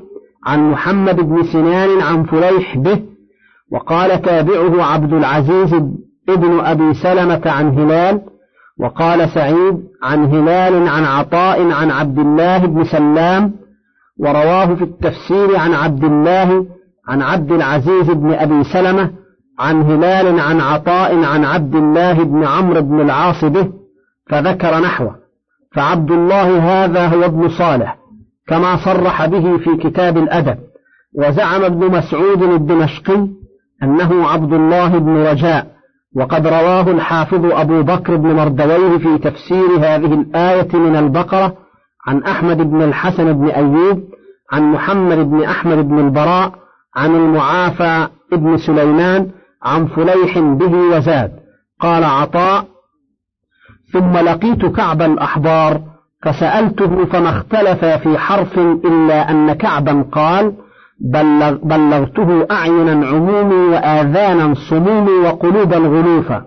عن 0.46 0.70
محمد 0.70 1.20
بن 1.20 1.42
سنان 1.52 2.00
عن 2.00 2.24
فليح 2.24 2.76
به 2.76 3.13
وقال 3.74 4.22
تابعه 4.22 4.84
عبد 4.84 5.12
العزيز 5.12 5.74
ابن 6.28 6.60
أبي 6.60 6.94
سلمة 6.94 7.42
عن 7.46 7.78
هلال 7.78 8.20
وقال 8.80 9.28
سعيد 9.28 9.78
عن 10.02 10.24
هلال 10.24 10.88
عن 10.88 11.04
عطاء 11.04 11.72
عن 11.72 11.90
عبد 11.90 12.18
الله 12.18 12.58
بن 12.58 12.84
سلام 12.84 13.52
ورواه 14.18 14.74
في 14.74 14.84
التفسير 14.84 15.56
عن 15.56 15.74
عبد 15.74 16.04
الله 16.04 16.66
عن 17.08 17.22
عبد 17.22 17.52
العزيز 17.52 18.10
بن 18.10 18.32
أبي 18.32 18.64
سلمة 18.64 19.10
عن 19.58 19.82
هلال 19.82 20.40
عن 20.40 20.60
عطاء 20.60 21.24
عن 21.24 21.44
عبد 21.44 21.74
الله 21.74 22.12
بن 22.12 22.44
عمرو 22.44 22.82
بن 22.82 23.00
العاص 23.00 23.44
به 23.44 23.72
فذكر 24.30 24.80
نحوه. 24.80 25.16
فعبد 25.74 26.10
الله 26.10 26.58
هذا 26.58 27.06
هو 27.06 27.24
ابن 27.24 27.48
صالح 27.48 27.96
كما 28.48 28.76
صرح 28.76 29.26
به 29.26 29.58
في 29.58 29.76
كتاب 29.76 30.18
الأدب 30.18 30.58
وزعم 31.18 31.64
ابن 31.64 31.96
مسعود 31.98 32.42
الدمشقي 32.42 33.28
أنه 33.82 34.28
عبد 34.28 34.52
الله 34.52 34.98
بن 34.98 35.16
رجاء 35.16 35.66
وقد 36.16 36.46
رواه 36.46 36.90
الحافظ 36.90 37.44
أبو 37.44 37.82
بكر 37.82 38.16
بن 38.16 38.34
مردويه 38.34 38.98
في 38.98 39.18
تفسير 39.18 39.76
هذه 39.78 40.14
الآية 40.14 40.76
من 40.76 40.96
البقرة 40.96 41.56
عن 42.06 42.22
أحمد 42.22 42.56
بن 42.56 42.82
الحسن 42.82 43.32
بن 43.32 43.48
أيوب 43.48 44.02
عن 44.52 44.62
محمد 44.72 45.18
بن 45.18 45.42
أحمد 45.42 45.88
بن 45.88 45.98
البراء 45.98 46.52
عن 46.96 47.14
المعافى 47.14 48.08
بن 48.32 48.56
سليمان 48.56 49.30
عن 49.62 49.86
فليح 49.86 50.38
به 50.38 50.74
وزاد. 50.74 51.32
قال 51.80 52.04
عطاء 52.04 52.64
ثم 53.92 54.16
لقيت 54.16 54.66
كعب 54.66 55.02
الأحبار 55.02 55.80
فسألته 56.22 57.04
فما 57.04 57.30
اختلف 57.30 57.84
في 57.84 58.18
حرف 58.18 58.58
إلا 58.58 59.30
أن 59.30 59.52
كعبا 59.52 60.04
قال 60.12 60.52
بلغ 61.00 61.56
بلغته 61.62 62.46
أعينا 62.50 63.06
عمومي 63.06 63.54
وآذانا 63.54 64.54
صمومي 64.70 65.12
وقلوبا 65.12 65.76
غلوفا 65.76 66.44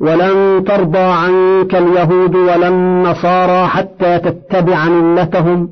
ولن 0.00 0.64
ترضى 0.64 0.98
عنك 0.98 1.74
اليهود 1.74 2.36
ولا 2.36 2.68
النصارى 2.68 3.66
حتى 3.66 4.18
تتبع 4.18 4.84
ملتهم. 4.84 5.68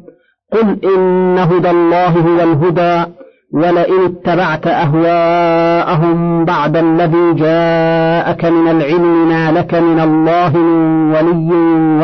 قل 0.52 0.78
إن 0.84 1.38
هدى 1.38 1.70
الله 1.70 2.08
هو 2.08 2.40
الهدى 2.40 3.10
ولئن 3.54 4.04
اتبعت 4.04 4.66
أهواءهم 4.66 6.44
بعد 6.44 6.76
الذي 6.76 7.32
جاءك 7.34 8.44
من 8.44 8.68
العلم 8.68 9.28
ما 9.28 9.52
لك 9.52 9.74
من 9.74 10.00
الله 10.00 10.56
من 10.56 11.12
ولي 11.14 11.54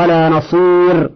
ولا 0.02 0.28
نصير. 0.28 1.10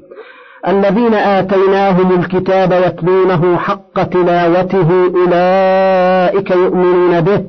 الذين 0.67 1.15
آتيناهم 1.15 2.21
الكتاب 2.21 2.73
يتلونه 2.73 3.57
حق 3.57 4.03
تلاوته 4.03 4.91
أولئك 4.91 6.51
يؤمنون 6.51 7.21
به 7.21 7.45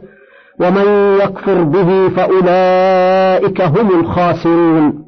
ومن 0.59 1.17
يكفر 1.23 1.63
به 1.63 2.09
فأولئك 2.09 3.61
هم 3.61 3.99
الخاسرون. 3.99 5.05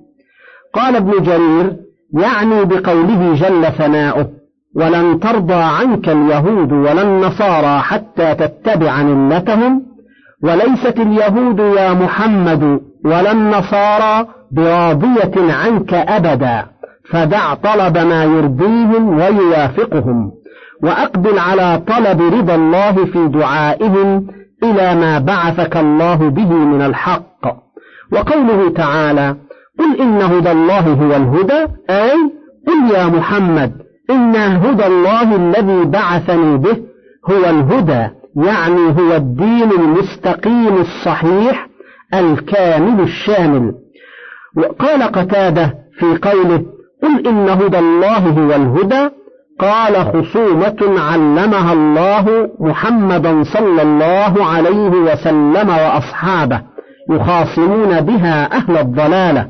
قال 0.73 0.95
ابن 0.95 1.11
جرير 1.23 1.75
يعني 2.13 2.65
بقوله 2.65 3.33
جل 3.33 3.65
ثناؤه 3.77 4.27
ولن 4.75 5.19
ترضى 5.19 5.53
عنك 5.53 6.09
اليهود 6.09 6.71
ولا 6.71 7.01
النصارى 7.01 7.79
حتى 7.79 8.35
تتبع 8.35 9.03
ملتهم 9.03 9.81
وليست 10.43 10.99
اليهود 10.99 11.59
يا 11.59 11.93
محمد 11.93 12.79
ولا 13.05 13.31
النصارى 13.31 14.27
براضية 14.51 15.53
عنك 15.53 15.93
أبدا. 15.93 16.65
فدع 17.12 17.54
طلب 17.54 17.97
ما 17.97 18.24
يرضيهم 18.24 19.17
ويوافقهم 19.17 20.32
وأقبل 20.84 21.39
على 21.39 21.82
طلب 21.88 22.21
رضا 22.21 22.56
الله 22.56 23.06
في 23.06 23.28
دعائهم 23.28 24.28
إلى 24.63 24.95
ما 24.95 25.19
بعثك 25.19 25.78
الله 25.78 26.15
به 26.15 26.54
من 26.54 26.82
الحق. 26.82 27.32
وقوله 28.12 28.69
تعالى 28.69 29.36
قل 29.80 30.02
إن 30.02 30.21
هدى 30.21 30.52
الله 30.52 30.80
هو 30.80 31.15
الهدى 31.15 31.67
أي 31.89 32.12
قل 32.67 32.95
يا 32.95 33.06
محمد 33.06 33.71
إن 34.10 34.36
هدى 34.36 34.86
الله 34.86 35.36
الذي 35.36 35.86
بعثني 35.86 36.58
به 36.58 36.78
هو 37.30 37.50
الهدى 37.50 38.08
يعني 38.36 38.88
هو 39.00 39.15
الدين 39.15 39.71
المستقيم 39.71 40.82
الصحيح 40.82 41.67
الكامل 42.13 43.02
الشامل 43.02 43.74
وقال 44.58 45.04
قتادة 45.04 45.74
في 46.00 46.17
قوله 46.30 46.65
قل 47.03 47.27
إن 47.27 47.49
هدى 47.49 47.79
الله 47.79 48.17
هو 48.17 48.55
الهدى 48.55 49.09
قال 49.59 49.95
خصومة 49.95 51.01
علمها 51.01 51.73
الله 51.73 52.49
محمدا 52.59 53.43
صلى 53.43 53.81
الله 53.81 54.45
عليه 54.45 54.89
وسلم 54.89 55.69
وأصحابه 55.69 56.61
يخاصمون 57.09 58.01
بها 58.01 58.57
أهل 58.57 58.77
الضلالة. 58.77 59.47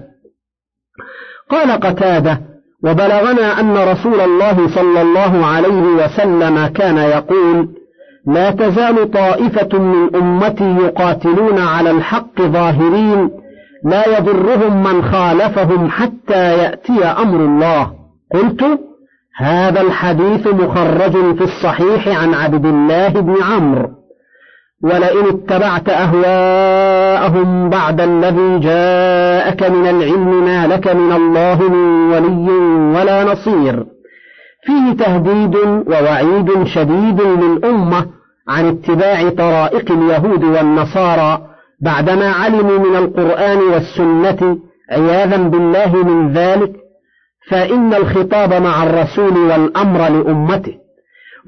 قال 1.49 1.71
قتاده 1.71 2.41
وبلغنا 2.83 3.59
أن 3.59 3.77
رسول 3.77 4.21
الله 4.21 4.67
صلى 4.67 5.01
الله 5.01 5.45
عليه 5.45 5.81
وسلم 5.81 6.67
كان 6.67 6.97
يقول 6.97 7.69
لا 8.27 8.51
تزال 8.51 9.11
طائفة 9.11 9.79
من 9.79 10.15
أمتي 10.15 10.75
يقاتلون 10.75 11.59
على 11.59 11.91
الحق 11.91 12.41
ظاهرين 12.41 13.29
لا 13.85 14.17
يضرهم 14.17 14.83
من 14.83 15.03
خالفهم 15.03 15.89
حتى 15.89 16.57
يأتي 16.57 17.05
أمر 17.05 17.39
الله. 17.39 17.91
قلت 18.33 18.79
هذا 19.37 19.81
الحديث 19.81 20.47
مخرج 20.47 21.35
في 21.37 21.43
الصحيح 21.43 22.21
عن 22.21 22.33
عبد 22.33 22.65
الله 22.65 23.09
بن 23.09 23.35
عمرو. 23.43 23.89
ولئن 24.83 25.27
اتبعت 25.27 25.89
أهواءهم 25.89 27.69
بعد 27.69 28.01
الذي 28.01 28.59
جاءك 28.59 29.63
من 29.63 29.87
العلم 29.87 30.45
ما 30.45 30.67
لك 30.67 30.87
من 30.87 31.11
الله 31.11 31.69
من 31.69 32.11
ولي 32.13 32.51
ولا 32.99 33.23
نصير. 33.23 33.85
فيه 34.65 34.93
تهديد 34.93 35.55
ووعيد 35.87 36.63
شديد 36.63 37.21
للأمة 37.21 38.05
عن 38.47 38.67
اتباع 38.67 39.29
طرائق 39.29 39.91
اليهود 39.91 40.43
والنصارى 40.43 41.50
بعدما 41.81 42.31
علموا 42.31 42.79
من 42.79 42.95
القرآن 42.95 43.57
والسنة 43.57 44.57
عياذا 44.91 45.37
بالله 45.37 46.03
من 46.03 46.33
ذلك 46.33 46.71
فإن 47.49 47.93
الخطاب 47.93 48.53
مع 48.53 48.83
الرسول 48.83 49.37
والأمر 49.37 49.99
لأمته. 49.99 50.73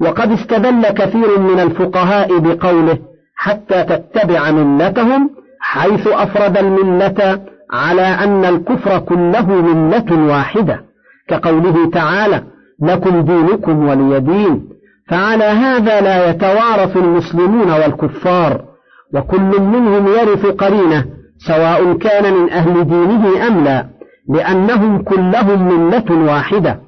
وقد 0.00 0.32
استدل 0.32 0.82
كثير 0.82 1.38
من 1.38 1.60
الفقهاء 1.60 2.38
بقوله 2.38 2.98
حتى 3.36 3.84
تتبع 3.84 4.50
ملتهم 4.50 5.30
حيث 5.60 6.06
أفرد 6.06 6.58
الملة 6.58 7.40
على 7.72 8.02
أن 8.02 8.44
الكفر 8.44 8.98
كله 8.98 9.46
ملة 9.46 10.26
واحدة. 10.32 10.80
كقوله 11.28 11.90
تعالى 11.90 12.42
لكم 12.82 13.20
دينكم 13.20 13.88
ولي 13.88 14.20
دين 14.20 14.68
فعلى 15.08 15.44
هذا 15.44 16.00
لا 16.00 16.30
يتوارث 16.30 16.96
المسلمون 16.96 17.70
والكفار. 17.70 18.73
وكل 19.14 19.60
منهم 19.60 20.06
يرث 20.08 20.46
قرينه 20.46 21.04
سواء 21.38 21.92
كان 21.92 22.34
من 22.34 22.50
أهل 22.50 22.84
دينه 22.84 23.46
أم 23.46 23.64
لا 23.64 23.86
لأنهم 24.28 25.02
كلهم 25.02 25.68
ملة 25.68 26.32
واحدة. 26.32 26.80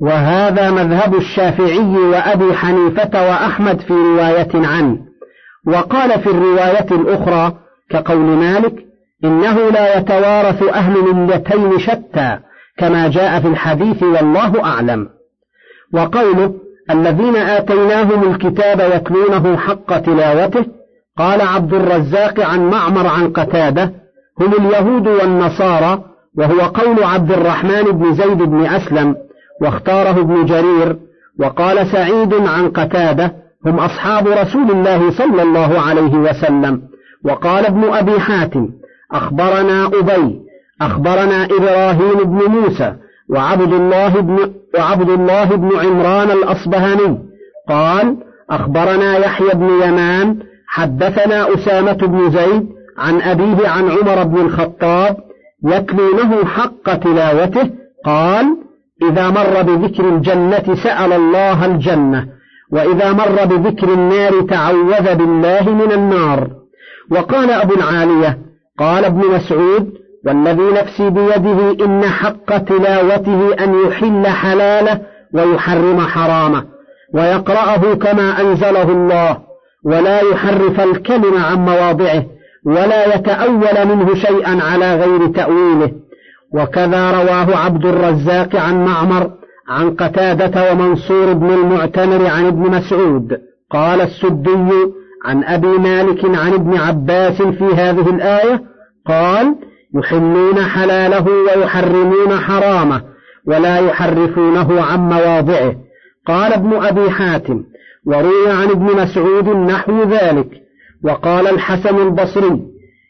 وهذا 0.00 0.70
مذهب 0.70 1.14
الشافعي 1.14 1.96
وأبي 1.96 2.54
حنيفة 2.54 3.28
وأحمد 3.28 3.80
في 3.80 3.92
رواية 3.92 4.48
عنه 4.54 4.98
وقال 5.66 6.20
في 6.20 6.26
الرواية 6.26 6.86
الأخرى 6.90 7.52
كقول 7.90 8.18
مالك 8.18 8.74
إنه 9.24 9.70
لا 9.70 9.98
يتوارث 9.98 10.62
أهل 10.62 11.14
ملتين 11.14 11.78
شتى 11.78 12.38
كما 12.78 13.08
جاء 13.08 13.40
في 13.40 13.48
الحديث 13.48 14.02
والله 14.02 14.64
أعلم. 14.64 15.08
وقوله 15.94 16.54
الذين 16.90 17.36
آتيناهم 17.36 18.30
الكتاب 18.30 18.80
يتلونه 18.94 19.56
حق 19.56 19.98
تلاوته 19.98 20.79
قال 21.20 21.40
عبد 21.40 21.74
الرزاق 21.74 22.40
عن 22.40 22.70
معمر 22.70 23.06
عن 23.06 23.32
قتادة 23.32 23.92
هم 24.40 24.52
اليهود 24.52 25.08
والنصارى 25.08 26.04
وهو 26.38 26.60
قول 26.60 27.04
عبد 27.04 27.32
الرحمن 27.32 27.82
بن 27.82 28.14
زيد 28.14 28.42
بن 28.42 28.66
أسلم 28.66 29.16
واختاره 29.62 30.20
ابن 30.20 30.44
جرير 30.44 30.96
وقال 31.40 31.86
سعيد 31.86 32.34
عن 32.34 32.68
قتادة 32.68 33.32
هم 33.66 33.78
أصحاب 33.78 34.28
رسول 34.28 34.70
الله 34.70 35.10
صلى 35.10 35.42
الله 35.42 35.80
عليه 35.80 36.14
وسلم 36.14 36.82
وقال 37.24 37.66
ابن 37.66 37.84
أبي 37.84 38.20
حاتم 38.20 38.68
أخبرنا 39.12 39.86
أبي 39.86 40.40
أخبرنا 40.82 41.44
إبراهيم 41.44 42.16
بن 42.24 42.50
موسى 42.50 42.94
وعبد 43.30 43.72
الله 43.72 44.20
بن 44.20 44.52
وعبد 44.78 45.10
الله 45.10 45.44
بن 45.44 45.70
عمران 45.76 46.30
الأصبهاني 46.30 47.18
قال 47.68 48.16
أخبرنا 48.50 49.16
يحيى 49.18 49.54
بن 49.54 49.68
يمان 49.82 50.49
حدثنا 50.72 51.54
أسامة 51.54 51.92
بن 51.92 52.30
زيد 52.30 52.68
عن 52.98 53.22
أبيه 53.22 53.68
عن 53.68 53.90
عمر 53.90 54.24
بن 54.24 54.40
الخطاب 54.40 55.16
يتلونه 55.64 56.44
حق 56.44 56.94
تلاوته 56.94 57.70
قال 58.04 58.56
إذا 59.10 59.30
مر 59.30 59.62
بذكر 59.62 60.08
الجنة 60.08 60.74
سأل 60.82 61.12
الله 61.12 61.66
الجنة 61.66 62.26
وإذا 62.72 63.12
مر 63.12 63.44
بذكر 63.44 63.92
النار 63.92 64.40
تعوذ 64.40 65.14
بالله 65.14 65.70
من 65.70 65.92
النار. 65.92 66.48
وقال 67.10 67.50
أبو 67.50 67.74
العالية 67.74 68.38
قال 68.78 69.04
ابن 69.04 69.20
مسعود 69.34 69.92
والذي 70.26 70.70
نفسي 70.80 71.10
بيده 71.10 71.84
إن 71.84 72.04
حق 72.04 72.58
تلاوته 72.58 73.54
أن 73.64 73.74
يحل 73.86 74.26
حلاله 74.26 75.00
ويحرم 75.34 76.00
حرامه 76.00 76.64
ويقرأه 77.14 77.94
كما 77.94 78.40
أنزله 78.40 78.82
الله. 78.82 79.49
ولا 79.84 80.20
يحرف 80.20 80.80
الكلم 80.80 81.34
عن 81.36 81.58
مواضعه 81.58 82.24
ولا 82.66 83.14
يتأول 83.14 83.86
منه 83.86 84.14
شيئا 84.14 84.58
على 84.62 84.96
غير 84.96 85.26
تأويله. 85.26 85.90
وكذا 86.54 87.10
رواه 87.10 87.56
عبد 87.56 87.86
الرزاق 87.86 88.56
عن 88.56 88.84
معمر 88.84 89.30
عن 89.68 89.90
قتادة 89.90 90.72
ومنصور 90.72 91.32
بن 91.32 91.50
المعتمر 91.50 92.26
عن 92.26 92.46
ابن 92.46 92.70
مسعود. 92.70 93.38
قال 93.70 94.00
السدي 94.00 94.70
عن 95.26 95.44
أبي 95.44 95.78
مالك 95.78 96.24
عن 96.24 96.52
ابن 96.52 96.76
عباس 96.76 97.42
في 97.42 97.64
هذه 97.64 98.10
الآية 98.10 98.62
قال 99.06 99.54
يحلون 99.94 100.60
حلاله 100.62 101.26
ويحرمون 101.28 102.38
حرامه 102.38 103.02
ولا 103.46 103.78
يحرفونه 103.78 104.82
عن 104.82 104.98
مواضعه. 104.98 105.74
قال 106.26 106.52
ابن 106.52 106.72
أبي 106.72 107.10
حاتم 107.10 107.64
وروي 108.06 108.50
عن 108.50 108.70
ابن 108.70 109.02
مسعود 109.02 109.48
نحو 109.48 110.02
ذلك 110.02 110.48
وقال 111.04 111.46
الحسن 111.46 111.98
البصري 111.98 112.60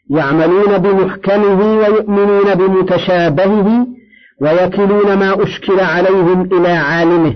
يعملون 0.09 0.77
بمحكمه 0.77 1.77
ويؤمنون 1.77 2.55
بمتشابهه 2.55 3.87
ويكلون 4.41 5.13
ما 5.13 5.43
أشكل 5.43 5.79
عليهم 5.79 6.41
إلى 6.41 6.69
عالمه. 6.69 7.35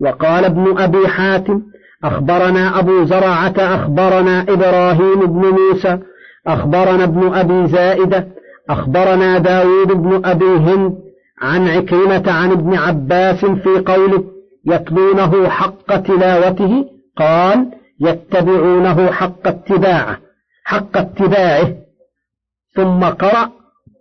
وقال 0.00 0.44
ابن 0.44 0.78
أبي 0.78 1.08
حاتم 1.08 1.62
أخبرنا 2.04 2.78
أبو 2.78 3.04
زرعة 3.04 3.54
أخبرنا 3.58 4.42
إبراهيم 4.42 5.20
بن 5.20 5.56
موسى 5.58 5.98
أخبرنا 6.46 7.04
ابن 7.04 7.34
أبي 7.34 7.66
زائدة 7.66 8.28
أخبرنا 8.70 9.38
داود 9.38 9.92
بن 9.92 10.22
أبي 10.24 10.44
هند 10.56 10.94
عن 11.42 11.68
عكرمة 11.68 12.32
عن 12.32 12.50
ابن 12.50 12.74
عباس 12.74 13.44
في 13.44 13.78
قوله 13.86 14.24
يتلونه 14.66 15.48
حق 15.48 15.96
تلاوته 15.96 16.84
قال 17.16 17.66
يتبعونه 18.00 19.12
حق 19.12 19.46
اتباعه 19.46 20.18
حق 20.64 20.96
اتباعه. 20.96 21.74
ثم 22.74 23.04
قرأ 23.04 23.50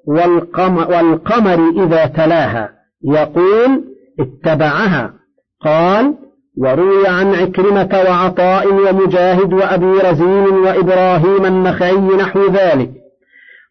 والقمر, 0.08 1.84
إذا 1.84 2.06
تلاها. 2.06 2.69
يقول 3.04 3.84
اتبعها. 4.19 5.13
قال 5.62 6.15
وروي 6.58 7.08
عن 7.08 7.36
عكرمة 7.36 8.04
وعطاء 8.10 8.67
ومجاهد 8.67 9.54
وأبي 9.54 9.86
رزين 9.86 10.47
وإبراهيم 10.47 11.45
النخعي 11.45 11.97
نحو 11.97 12.47
ذلك. 12.47 12.91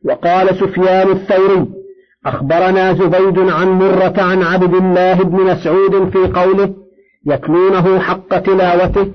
وقال 0.05 0.48
سفيان 0.48 1.11
الثوري 1.11 1.66
أخبرنا 2.26 2.92
زبيد 2.92 3.38
عن 3.38 3.68
مرة 3.68 4.14
عن 4.18 4.42
عبد 4.42 4.74
الله 4.74 5.14
بن 5.14 5.44
مسعود 5.44 6.11
في 6.11 6.18
قوله 6.18 6.74
يتلونه 7.26 7.98
حق 7.98 8.38
تلاوته 8.38 9.12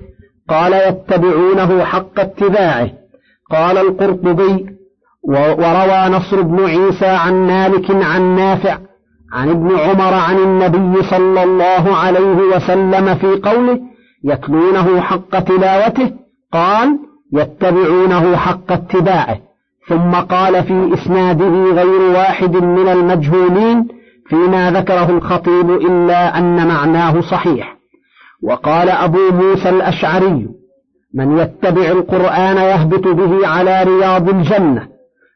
قال 0.49 0.73
يتبعونه 0.73 1.83
حق 1.83 2.19
اتباعه. 2.19 2.89
قال 3.51 3.77
القرطبي 3.77 4.65
وروى 5.27 6.09
نصر 6.09 6.41
بن 6.41 6.65
عيسى 6.65 7.05
عن 7.05 7.47
مالك 7.47 7.91
عن 7.91 8.35
نافع 8.35 8.77
عن 9.33 9.49
ابن 9.49 9.79
عمر 9.79 10.13
عن 10.13 10.37
النبي 10.37 11.03
صلى 11.03 11.43
الله 11.43 11.95
عليه 11.95 12.37
وسلم 12.55 13.15
في 13.15 13.27
قوله 13.27 13.79
يتلونه 14.23 15.01
حق 15.01 15.39
تلاوته 15.39 16.11
قال 16.53 16.99
يتبعونه 17.33 18.35
حق 18.35 18.71
اتباعه. 18.71 19.37
ثم 19.88 20.12
قال 20.12 20.63
في 20.63 20.93
إسناده 20.93 21.71
غير 21.71 22.02
واحد 22.02 22.56
من 22.56 22.88
المجهولين 22.88 23.88
فيما 24.30 24.71
ذكره 24.71 25.10
الخطيب 25.10 25.69
إلا 25.69 26.38
أن 26.38 26.67
معناه 26.67 27.21
صحيح. 27.21 27.76
وقال 28.43 28.89
أبو 28.89 29.19
موسى 29.32 29.69
الأشعري 29.69 30.48
من 31.13 31.38
يتبع 31.38 31.91
القرآن 31.91 32.58
يهبط 32.58 33.08
به 33.08 33.48
على 33.48 33.84
رياض 33.84 34.30
الجنة 34.30 34.88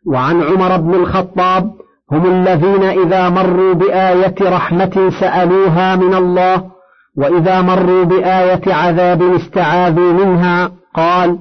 وعن 0.08 0.44
عمر 0.44 0.78
بن 0.78 0.94
الخطاب 0.94 1.72
هم 2.12 2.26
الذين 2.26 2.84
إذا 2.84 3.30
مروا 3.30 3.74
بآية 3.74 4.36
رحمة 4.42 5.12
سألوها 5.20 5.96
من 5.96 6.14
الله 6.14 6.64
وإذا 7.18 7.62
مروا 7.62 8.04
بآية 8.04 8.74
عذاب 8.74 9.22
استعاذوا 9.22 10.14
منها 10.14 10.72
قال 10.96 11.38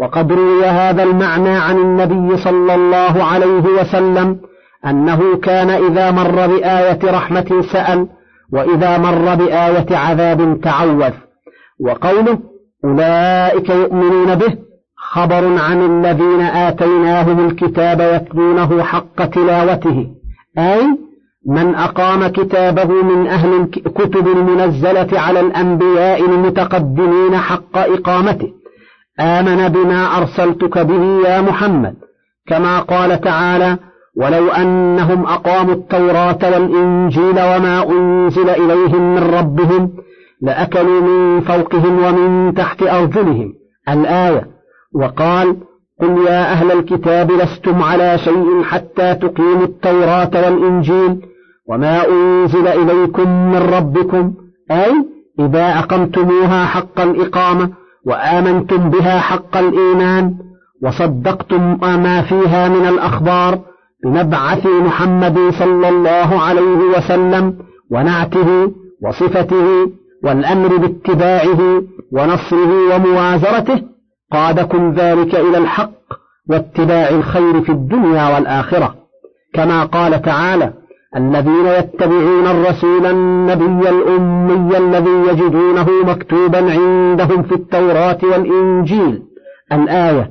وقد 0.00 0.32
روي 0.32 0.64
هذا 0.64 1.02
المعنى 1.02 1.50
عن 1.50 1.76
النبي 1.76 2.36
صلى 2.36 2.74
الله 2.74 3.24
عليه 3.24 3.64
وسلم 3.80 4.36
أنه 4.86 5.36
كان 5.36 5.70
إذا 5.70 6.10
مر 6.10 6.46
بآية 6.46 6.98
رحمة 7.04 7.64
سأل 7.72 8.06
وإذا 8.52 8.98
مر 8.98 9.34
بآية 9.34 9.96
عذاب 9.96 10.60
تعوذ. 10.62 11.12
وقوله 11.80 12.38
أولئك 12.84 13.68
يؤمنون 13.68 14.34
به 14.34 14.54
خبر 14.96 15.44
عن 15.58 15.82
الذين 15.90 16.40
آتيناهم 16.40 17.46
الكتاب 17.46 18.00
يتلونه 18.00 18.82
حق 18.82 19.24
تلاوته. 19.24 20.06
أي 20.58 20.82
من 21.46 21.74
أقام 21.74 22.26
كتابه 22.26 23.02
من 23.02 23.26
أهل 23.26 23.54
الكتب 23.86 24.28
المنزلة 24.28 25.20
على 25.20 25.40
الأنبياء 25.40 26.24
المتقدمين 26.24 27.36
حق 27.36 27.78
إقامته. 27.78 28.59
آمن 29.20 29.68
بما 29.68 30.18
أرسلتك 30.18 30.78
به 30.78 31.28
يا 31.28 31.40
محمد 31.40 31.94
كما 32.46 32.80
قال 32.80 33.20
تعالى 33.20 33.78
ولو 34.16 34.48
أنهم 34.48 35.26
أقاموا 35.26 35.74
التوراة 35.74 36.38
والإنجيل 36.42 37.30
وما 37.30 37.90
أنزل 37.90 38.50
إليهم 38.50 39.14
من 39.14 39.22
ربهم 39.34 39.90
لأكلوا 40.42 41.00
من 41.00 41.40
فوقهم 41.40 42.04
ومن 42.04 42.54
تحت 42.54 42.82
أرجلهم. 42.82 43.52
الآية. 43.88 44.46
وقال 44.94 45.56
قل 46.00 46.26
يا 46.26 46.52
أهل 46.52 46.72
الكتاب 46.72 47.32
لستم 47.32 47.82
على 47.82 48.18
شيء 48.18 48.62
حتى 48.62 49.14
تقيموا 49.14 49.64
التوراة 49.64 50.30
والإنجيل 50.34 51.20
وما 51.68 52.08
أنزل 52.08 52.68
إليكم 52.68 53.50
من 53.50 53.58
ربكم. 53.58 54.34
أي 54.70 54.92
إذا 55.40 55.78
أقمتموها 55.78 56.64
حق 56.64 57.00
الإقامة 57.00 57.79
وآمنتم 58.06 58.90
بها 58.90 59.20
حق 59.20 59.56
الإيمان 59.56 60.34
وصدقتم 60.82 61.78
ما 61.80 62.22
فيها 62.22 62.68
من 62.68 62.86
الأخبار 62.86 63.58
بمبعث 64.04 64.66
محمد 64.66 65.38
صلى 65.58 65.88
الله 65.88 66.40
عليه 66.40 66.78
وسلم 66.96 67.56
ونعته 67.90 68.72
وصفته 69.02 69.90
والأمر 70.24 70.76
باتباعه 70.76 71.82
ونصره 72.12 72.94
وموازرته 72.94 73.82
قادكم 74.32 74.92
ذلك 74.92 75.34
إلى 75.34 75.58
الحق 75.58 75.90
واتباع 76.50 77.08
الخير 77.08 77.60
في 77.60 77.72
الدنيا 77.72 78.34
والآخرة. 78.34 78.94
كما 79.54 79.84
قال 79.84 80.22
تعالى 80.22 80.72
الذين 81.16 81.66
يتبعون 81.66 82.46
الرسول 82.46 83.06
النبي 83.06 83.88
الأمي 83.88 84.78
الذي 84.78 85.10
يجدونه 85.28 85.86
مكتوبا 86.06 86.58
عندهم 86.58 87.42
في 87.42 87.54
التوراة 87.54 88.18
والإنجيل 88.22 89.22
الآية. 89.72 90.30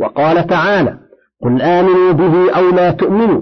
وقال 0.00 0.46
تعالى 0.46 0.98
قل 1.42 1.62
آمنوا 1.62 2.12
به 2.12 2.50
أو 2.50 2.70
لا 2.70 2.90
تؤمنوا 2.90 3.40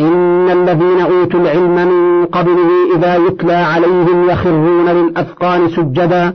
إن 0.00 0.50
الذين 0.50 1.00
أوتوا 1.00 1.40
العلم 1.40 1.74
من 1.74 2.24
قبله 2.26 2.96
إذا 2.96 3.16
يتلى 3.16 3.52
عليهم 3.52 4.30
يخرون 4.30 4.88
للأذقان 4.88 5.68
سجدا 5.68 6.32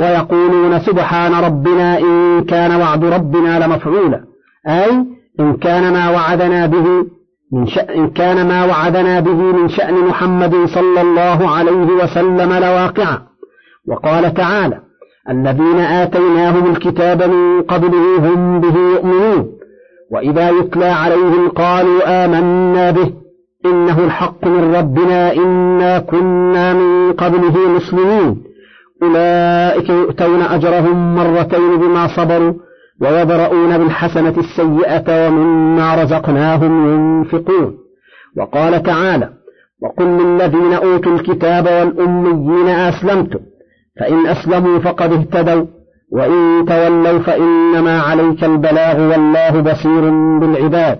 ويقولون 0.00 0.78
سبحان 0.78 1.34
ربنا 1.34 1.98
إن 1.98 2.44
كان 2.44 2.80
وعد 2.80 3.04
ربنا 3.04 3.66
لمفعولا 3.66 4.24
أي 4.68 4.90
إن 5.40 5.56
كان 5.56 5.92
ما 5.92 6.10
وعدنا 6.10 6.66
به 6.66 7.06
من 7.52 7.66
شأن 7.66 8.10
كان 8.10 8.48
ما 8.48 8.64
وعدنا 8.64 9.20
به 9.20 9.34
من 9.34 9.68
شأن 9.68 9.94
محمد 9.94 10.54
صلى 10.66 11.00
الله 11.00 11.48
عليه 11.50 11.86
وسلم 12.02 12.52
لواقعا 12.52 13.18
وقال 13.88 14.34
تعالى 14.34 14.80
الذين 15.30 15.78
آتيناهم 15.78 16.70
الكتاب 16.70 17.22
من 17.22 17.62
قبله 17.62 18.18
هم 18.18 18.60
به 18.60 18.76
يؤمنون. 18.78 19.46
وإذا 20.12 20.50
يتلى 20.50 20.84
عليهم 20.84 21.48
قالوا 21.48 22.24
آمنا 22.24 22.90
به. 22.90 23.12
إنه 23.66 24.04
الحق 24.04 24.46
من 24.46 24.74
ربنا 24.74 25.32
إنا 25.32 25.98
كنا 25.98 26.74
من 26.74 27.12
قبله 27.12 27.68
مسلمين 27.68 28.42
أولئك 29.02 29.88
يؤتون 29.90 30.42
أجرهم 30.42 31.16
مرتين 31.16 31.76
بما 31.76 32.16
صبروا 32.16 32.52
ويبرؤون 33.00 33.78
بالحسنة 33.78 34.34
السيئة 34.38 35.26
ومما 35.26 36.02
رزقناهم 36.02 36.94
ينفقون. 36.94 37.76
وقال 38.38 38.82
تعالى 38.82 39.28
وقل 39.82 40.04
للذين 40.04 40.72
أوتوا 40.72 41.12
الكتاب 41.12 41.64
والأميين 41.64 42.68
أسلمتم 42.68 43.38
فإن 44.00 44.26
أسلموا 44.26 44.78
فقد 44.78 45.12
اهتدوا 45.12 45.66
وإن 46.12 46.64
تولوا 46.68 47.18
فإنما 47.18 48.00
عليك 48.00 48.44
البلاغ 48.44 49.00
والله 49.00 49.60
بصير 49.60 50.10
بالعباد. 50.38 50.98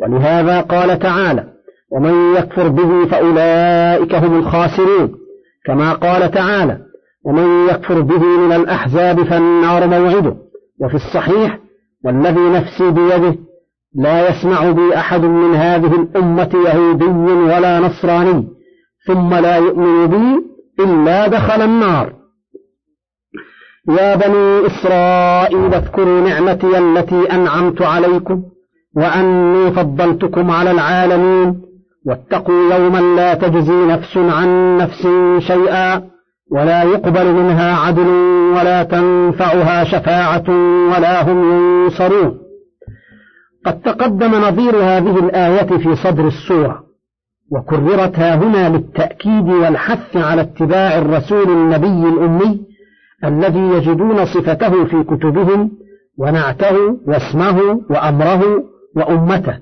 ولهذا 0.00 0.60
قال 0.60 0.98
تعالى 0.98 1.44
ومن 1.92 2.34
يكفر 2.34 2.68
به 2.68 3.06
فأولئك 3.06 4.14
هم 4.14 4.38
الخاسرون. 4.38 5.14
كما 5.66 5.92
قال 5.92 6.30
تعالى 6.30 6.78
ومن 7.26 7.68
يكفر 7.68 8.00
به 8.00 8.22
من 8.22 8.52
الأحزاب 8.52 9.22
فالنار 9.22 9.86
موعده. 9.86 10.49
وفي 10.80 10.94
الصحيح 10.94 11.58
والذي 12.04 12.40
نفسي 12.40 12.90
بيده 12.90 13.36
لا 13.94 14.28
يسمع 14.28 14.70
بي 14.70 14.96
أحد 14.96 15.20
من 15.20 15.54
هذه 15.54 15.94
الأمة 15.94 16.50
يهودي 16.66 17.04
ولا 17.54 17.80
نصراني 17.80 18.48
ثم 19.06 19.34
لا 19.34 19.56
يؤمن 19.56 20.06
بي 20.06 20.50
إلا 20.84 21.26
دخل 21.26 21.62
النار. 21.62 22.12
يا 23.88 24.14
بني 24.14 24.66
إسرائيل 24.66 25.74
اذكروا 25.74 26.20
نعمتي 26.20 26.78
التي 26.78 27.32
أنعمت 27.32 27.82
عليكم 27.82 28.42
وأني 28.96 29.72
فضلتكم 29.72 30.50
على 30.50 30.70
العالمين 30.70 31.62
واتقوا 32.06 32.74
يوما 32.74 33.16
لا 33.16 33.34
تجزي 33.34 33.86
نفس 33.86 34.16
عن 34.16 34.78
نفس 34.78 35.08
شيئا. 35.38 36.10
ولا 36.50 36.82
يقبل 36.82 37.32
منها 37.32 37.76
عدل 37.76 38.08
ولا 38.56 38.82
تنفعها 38.82 39.84
شفاعة 39.84 40.44
ولا 40.96 41.22
هم 41.22 41.52
ينصرون. 41.52 42.38
قد 43.66 43.80
تقدم 43.80 44.34
نظير 44.34 44.76
هذه 44.76 45.18
الآية 45.18 45.78
في 45.78 45.96
صدر 45.96 46.26
السورة 46.26 46.84
وكررت 47.52 48.18
هنا 48.18 48.68
للتأكيد 48.68 49.48
والحث 49.48 50.16
على 50.16 50.40
اتباع 50.40 50.98
الرسول 50.98 51.50
النبي 51.50 52.08
الأمي 52.08 52.60
الذي 53.24 53.58
يجدون 53.60 54.24
صفته 54.24 54.84
في 54.84 55.02
كتبهم 55.02 55.70
ونعته 56.18 56.76
واسمه 57.06 57.80
وأمره 57.90 58.42
وأمته. 58.96 59.58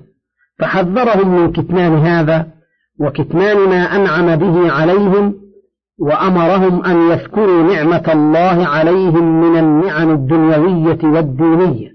فحذرهم 0.59 1.39
من 1.39 1.51
كتمان 1.51 1.93
هذا 1.93 2.47
وكتمان 2.99 3.57
ما 3.57 3.95
أنعم 3.95 4.35
به 4.35 4.71
عليهم 4.71 5.48
وأمرهم 5.99 6.85
أن 6.85 7.11
يذكروا 7.11 7.63
نعمة 7.63 8.13
الله 8.13 8.67
عليهم 8.67 9.41
من 9.41 9.59
النعم 9.59 10.09
الدنيوية 10.09 10.99
والدينية. 11.03 11.89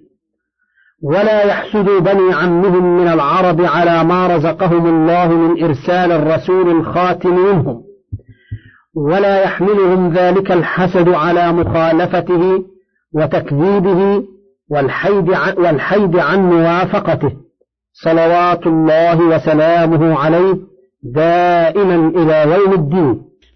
ولا 1.02 1.44
يحسدوا 1.46 2.00
بني 2.00 2.34
عمهم 2.34 2.96
من 2.96 3.08
العرب 3.08 3.60
على 3.60 4.04
ما 4.04 4.36
رزقهم 4.36 4.86
الله 4.86 5.28
من 5.28 5.64
إرسال 5.64 6.12
الرسول 6.12 6.70
الخاتم 6.70 7.34
منهم. 7.34 7.82
ولا 8.96 9.42
يحملهم 9.42 10.12
ذلك 10.12 10.52
الحسد 10.52 11.08
على 11.08 11.52
مخالفته 11.52 12.64
وتكذيبه 13.14 14.24
والحيد 14.70 15.32
عن, 15.32 15.54
والحيد 15.56 16.16
عن 16.18 16.50
موافقته. 16.50 17.32
صلوات 17.92 18.66
الله 18.66 19.20
وسلامه 19.20 20.18
عليه 20.18 20.56
دائما 21.02 22.08
إلى 22.08 22.54
يوم 22.54 22.72
الدين. 22.72 23.33